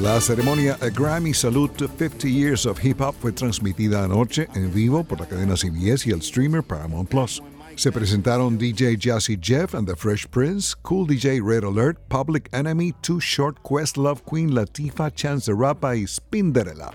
La 0.00 0.18
ceremonia 0.22 0.78
A 0.80 0.88
Grammy 0.88 1.34
Salute 1.34 1.86
50 1.86 2.28
Years 2.28 2.64
of 2.64 2.82
Hip 2.82 3.02
Hop 3.02 3.14
fue 3.20 3.30
transmitida 3.32 4.04
anoche 4.04 4.48
en 4.54 4.72
vivo 4.72 5.04
por 5.04 5.20
la 5.20 5.26
cadena 5.26 5.54
CBS 5.54 6.08
y 6.08 6.12
el 6.12 6.22
streamer 6.22 6.62
Paramount 6.62 7.10
Plus. 7.10 7.42
Se 7.74 7.92
presentaron 7.92 8.56
DJ 8.56 8.96
Jazzy 8.96 9.36
Jeff 9.38 9.74
and 9.74 9.86
the 9.86 9.96
Fresh 9.96 10.26
Prince, 10.30 10.74
Cool 10.80 11.06
DJ 11.06 11.42
Red 11.42 11.64
Alert, 11.64 11.98
Public 12.08 12.48
Enemy, 12.54 12.94
Too 13.02 13.20
Short, 13.20 13.58
Quest 13.62 13.98
Love 13.98 14.22
Queen, 14.24 14.54
Latifa, 14.54 15.10
Chance 15.14 15.44
the 15.44 15.54
Rapper 15.54 15.94
y 15.94 16.06
Spinderella. 16.06 16.90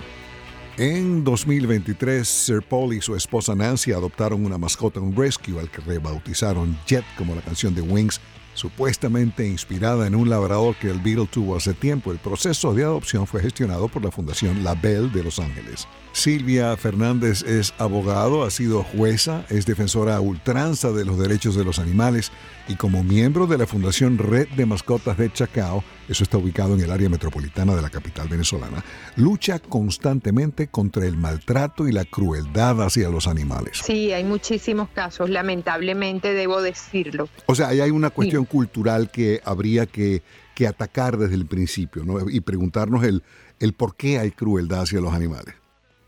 En 0.78 1.26
2023, 1.26 2.26
Sir 2.26 2.62
Paul 2.62 2.94
y 2.94 3.02
su 3.02 3.14
esposa 3.14 3.54
Nancy 3.54 3.92
adoptaron 3.92 4.46
una 4.46 4.58
mascota, 4.58 5.02
un 5.02 5.14
rescue, 5.14 5.60
al 5.60 5.70
que 5.70 5.82
rebautizaron 5.82 6.78
Jet 6.88 7.04
como 7.18 7.36
la 7.36 7.42
canción 7.42 7.76
de 7.76 7.82
Wings, 7.82 8.22
supuestamente 8.54 9.46
inspirada 9.46 10.08
en 10.08 10.16
un 10.16 10.30
labrador 10.30 10.76
que 10.78 10.90
el 10.90 11.00
Beatle 11.00 11.28
tuvo 11.28 11.58
hace 11.58 11.74
tiempo. 11.74 12.14
El 12.14 12.20
proceso 12.20 12.74
de 12.74 12.84
adopción 12.84 13.28
fue 13.28 13.42
gestionado 13.42 13.90
por 13.90 14.04
la 14.04 14.12
Fundación 14.12 14.64
La 14.64 14.74
Belle 14.76 15.10
de 15.10 15.24
Los 15.24 15.40
Ángeles. 15.40 15.88
Silvia 16.14 16.76
Fernández 16.78 17.44
es 17.44 17.74
abogado, 17.78 18.44
ha 18.44 18.50
sido 18.50 18.84
jueza, 18.84 19.46
es 19.50 19.66
defensora 19.66 20.16
a 20.16 20.22
ultranza 20.22 20.92
de 20.92 21.04
los 21.04 21.20
derechos 21.20 21.56
de 21.56 21.66
los 21.66 21.80
animales 21.80 22.32
y 22.70 22.76
como 22.76 23.04
miembro 23.04 23.46
de 23.46 23.58
la 23.58 23.68
Fundación 23.68 24.18
Red 24.18 24.48
de 24.56 24.66
Mascotas 24.66 25.18
de 25.18 25.32
Chacao, 25.32 25.84
eso 26.08 26.24
está 26.24 26.38
ubicado 26.38 26.74
en 26.74 26.82
el 26.82 26.92
área 26.92 27.10
metropolitana 27.10 27.76
de 27.76 27.82
la 27.82 27.90
capital 27.90 28.28
venezolana, 28.28 28.84
lucha 29.16 29.60
constantemente 29.60 30.68
contra 30.68 31.06
el 31.06 31.18
maltrato 31.18 31.88
y 31.88 31.92
la 31.92 32.06
crueldad 32.06 32.82
hacia 32.82 33.10
los 33.10 33.28
animales. 33.28 33.82
Sí, 33.84 34.12
hay 34.12 34.24
muchísimos 34.24 34.90
casos, 34.90 35.30
lamentablemente 35.30 36.34
debo 36.34 36.62
decirlo. 36.62 37.30
O 37.46 37.56
sea, 37.56 37.70
ahí 37.70 37.82
hay 37.82 37.92
una 37.92 38.10
cuestión 38.10 38.46
cultural 38.46 39.10
que 39.12 39.42
habría 39.46 39.86
que, 39.86 40.22
que 40.56 40.68
atacar 40.68 41.18
desde 41.18 41.36
el 41.36 41.46
principio 41.46 42.04
¿no? 42.04 42.30
y 42.30 42.42
preguntarnos 42.42 43.04
el, 43.04 43.24
el 43.60 43.74
por 43.74 43.96
qué 43.96 44.20
hay 44.20 44.32
crueldad 44.32 44.82
hacia 44.82 45.02
los 45.02 45.14
animales. 45.14 45.56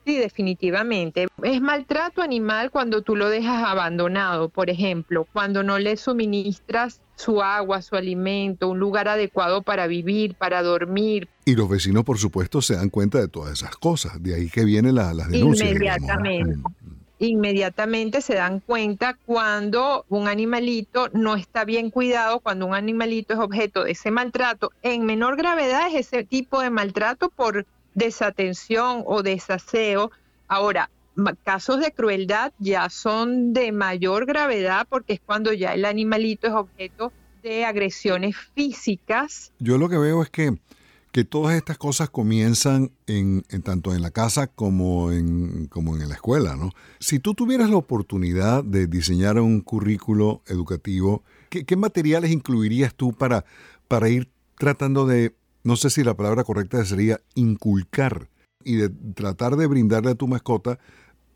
Sí, 0.05 0.17
definitivamente. 0.17 1.27
Es 1.43 1.61
maltrato 1.61 2.21
animal 2.21 2.71
cuando 2.71 3.03
tú 3.03 3.15
lo 3.15 3.29
dejas 3.29 3.63
abandonado, 3.65 4.49
por 4.49 4.69
ejemplo, 4.69 5.25
cuando 5.31 5.63
no 5.63 5.79
le 5.79 5.95
suministras 5.95 7.01
su 7.15 7.41
agua, 7.41 7.81
su 7.81 7.95
alimento, 7.95 8.69
un 8.69 8.79
lugar 8.79 9.07
adecuado 9.07 9.61
para 9.61 9.87
vivir, 9.87 10.35
para 10.35 10.61
dormir. 10.61 11.27
Y 11.45 11.55
los 11.55 11.69
vecinos, 11.69 12.03
por 12.03 12.17
supuesto, 12.17 12.61
se 12.61 12.75
dan 12.75 12.89
cuenta 12.89 13.19
de 13.19 13.27
todas 13.27 13.53
esas 13.53 13.75
cosas. 13.77 14.21
De 14.21 14.35
ahí 14.35 14.49
que 14.49 14.65
vienen 14.65 14.95
las 14.95 15.15
denuncias. 15.29 15.69
Inmediatamente. 15.69 16.55
Mm. 16.55 16.63
Inmediatamente 17.19 18.21
se 18.21 18.33
dan 18.33 18.59
cuenta 18.59 19.17
cuando 19.25 20.05
un 20.09 20.27
animalito 20.27 21.09
no 21.13 21.35
está 21.35 21.63
bien 21.63 21.89
cuidado, 21.89 22.41
cuando 22.41 22.65
un 22.65 22.75
animalito 22.75 23.33
es 23.33 23.39
objeto 23.39 23.85
de 23.85 23.91
ese 23.91 24.11
maltrato. 24.11 24.71
En 24.81 25.05
menor 25.05 25.37
gravedad 25.37 25.87
es 25.87 26.07
ese 26.07 26.25
tipo 26.25 26.59
de 26.59 26.69
maltrato 26.69 27.29
por 27.29 27.65
desatención 27.93 29.03
o 29.05 29.23
desaseo. 29.23 30.11
Ahora, 30.49 30.89
casos 31.43 31.79
de 31.79 31.91
crueldad 31.91 32.53
ya 32.59 32.89
son 32.89 33.53
de 33.53 33.71
mayor 33.71 34.25
gravedad 34.25 34.87
porque 34.89 35.13
es 35.13 35.19
cuando 35.19 35.53
ya 35.53 35.73
el 35.73 35.85
animalito 35.85 36.47
es 36.47 36.53
objeto 36.53 37.11
de 37.41 37.65
agresiones 37.65 38.35
físicas. 38.55 39.51
Yo 39.59 39.77
lo 39.77 39.89
que 39.89 39.97
veo 39.97 40.23
es 40.23 40.29
que, 40.29 40.57
que 41.11 41.23
todas 41.23 41.55
estas 41.55 41.77
cosas 41.77 42.09
comienzan 42.09 42.91
en, 43.05 43.43
tanto 43.63 43.93
en 43.93 44.01
la 44.01 44.11
casa 44.11 44.47
como 44.47 45.11
en, 45.11 45.67
como 45.67 45.95
en 45.95 46.07
la 46.07 46.15
escuela, 46.15 46.55
¿no? 46.55 46.71
Si 46.99 47.19
tú 47.19 47.33
tuvieras 47.33 47.69
la 47.69 47.77
oportunidad 47.77 48.63
de 48.63 48.87
diseñar 48.87 49.39
un 49.39 49.61
currículo 49.61 50.41
educativo, 50.47 51.23
¿qué, 51.49 51.65
qué 51.65 51.75
materiales 51.75 52.31
incluirías 52.31 52.95
tú 52.95 53.13
para, 53.13 53.45
para 53.87 54.09
ir 54.09 54.29
tratando 54.57 55.05
de 55.05 55.35
no 55.63 55.77
sé 55.77 55.89
si 55.89 56.03
la 56.03 56.15
palabra 56.15 56.43
correcta 56.43 56.83
sería 56.83 57.21
inculcar 57.35 58.27
y 58.63 58.75
de 58.75 58.89
tratar 58.89 59.55
de 59.55 59.67
brindarle 59.67 60.11
a 60.11 60.15
tu 60.15 60.27
mascota 60.27 60.79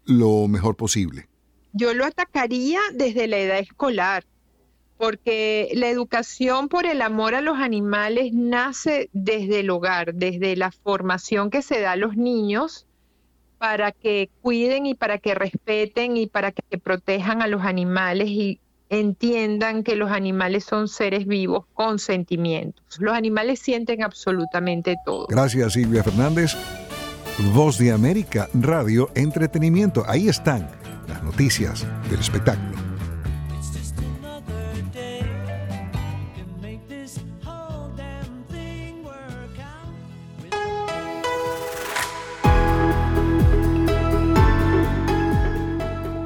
lo 0.07 0.47
mejor 0.47 0.75
posible. 0.75 1.27
Yo 1.73 1.93
lo 1.93 2.05
atacaría 2.05 2.79
desde 2.93 3.27
la 3.27 3.37
edad 3.37 3.59
escolar, 3.59 4.25
porque 4.97 5.69
la 5.73 5.89
educación 5.89 6.69
por 6.69 6.85
el 6.85 7.01
amor 7.01 7.35
a 7.35 7.41
los 7.41 7.59
animales 7.59 8.33
nace 8.33 9.09
desde 9.13 9.59
el 9.59 9.69
hogar, 9.69 10.15
desde 10.15 10.55
la 10.55 10.71
formación 10.71 11.51
que 11.51 11.61
se 11.61 11.79
da 11.81 11.91
a 11.91 11.97
los 11.97 12.17
niños 12.17 12.87
para 13.59 13.91
que 13.91 14.29
cuiden 14.41 14.85
y 14.85 14.95
para 14.95 15.17
que 15.17 15.35
respeten 15.35 16.17
y 16.17 16.27
para 16.27 16.51
que 16.51 16.77
protejan 16.77 17.41
a 17.41 17.47
los 17.47 17.63
animales 17.63 18.29
y 18.29 18.59
entiendan 18.89 19.83
que 19.83 19.95
los 19.95 20.11
animales 20.11 20.63
son 20.63 20.87
seres 20.87 21.25
vivos 21.25 21.65
con 21.73 21.99
sentimientos. 21.99 22.83
Los 22.99 23.13
animales 23.13 23.59
sienten 23.59 24.03
absolutamente 24.03 24.95
todo. 25.05 25.27
Gracias 25.27 25.73
Silvia 25.73 26.03
Fernández. 26.03 26.55
Voz 27.39 27.77
de 27.77 27.91
América, 27.91 28.49
Radio, 28.51 29.11
Entretenimiento. 29.13 30.03
Ahí 30.07 30.27
están 30.27 30.67
las 31.07 31.21
noticias 31.21 31.85
del 32.09 32.19
espectáculo. 32.19 32.75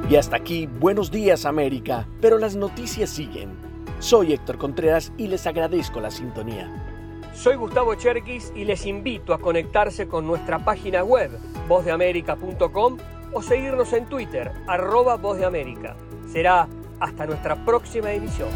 Y 0.08 0.16
hasta 0.16 0.36
aquí, 0.36 0.66
buenos 0.66 1.10
días 1.10 1.44
América, 1.44 2.08
pero 2.22 2.38
las 2.38 2.56
noticias 2.56 3.10
siguen. 3.10 3.50
Soy 3.98 4.32
Héctor 4.32 4.56
Contreras 4.56 5.12
y 5.18 5.26
les 5.26 5.46
agradezco 5.46 6.00
la 6.00 6.10
sintonía. 6.10 6.81
Soy 7.34 7.56
Gustavo 7.56 7.94
Cherkis 7.94 8.52
y 8.54 8.64
les 8.64 8.86
invito 8.86 9.32
a 9.32 9.38
conectarse 9.38 10.06
con 10.06 10.26
nuestra 10.26 10.58
página 10.64 11.02
web 11.02 11.30
vozdeamerica.com 11.66 12.98
o 13.32 13.42
seguirnos 13.42 13.92
en 13.94 14.06
Twitter, 14.06 14.52
arroba 14.66 15.16
Voz 15.16 15.38
de 15.38 15.46
América. 15.46 15.96
Será 16.30 16.68
hasta 17.00 17.26
nuestra 17.26 17.56
próxima 17.64 18.12
emisión. 18.12 18.48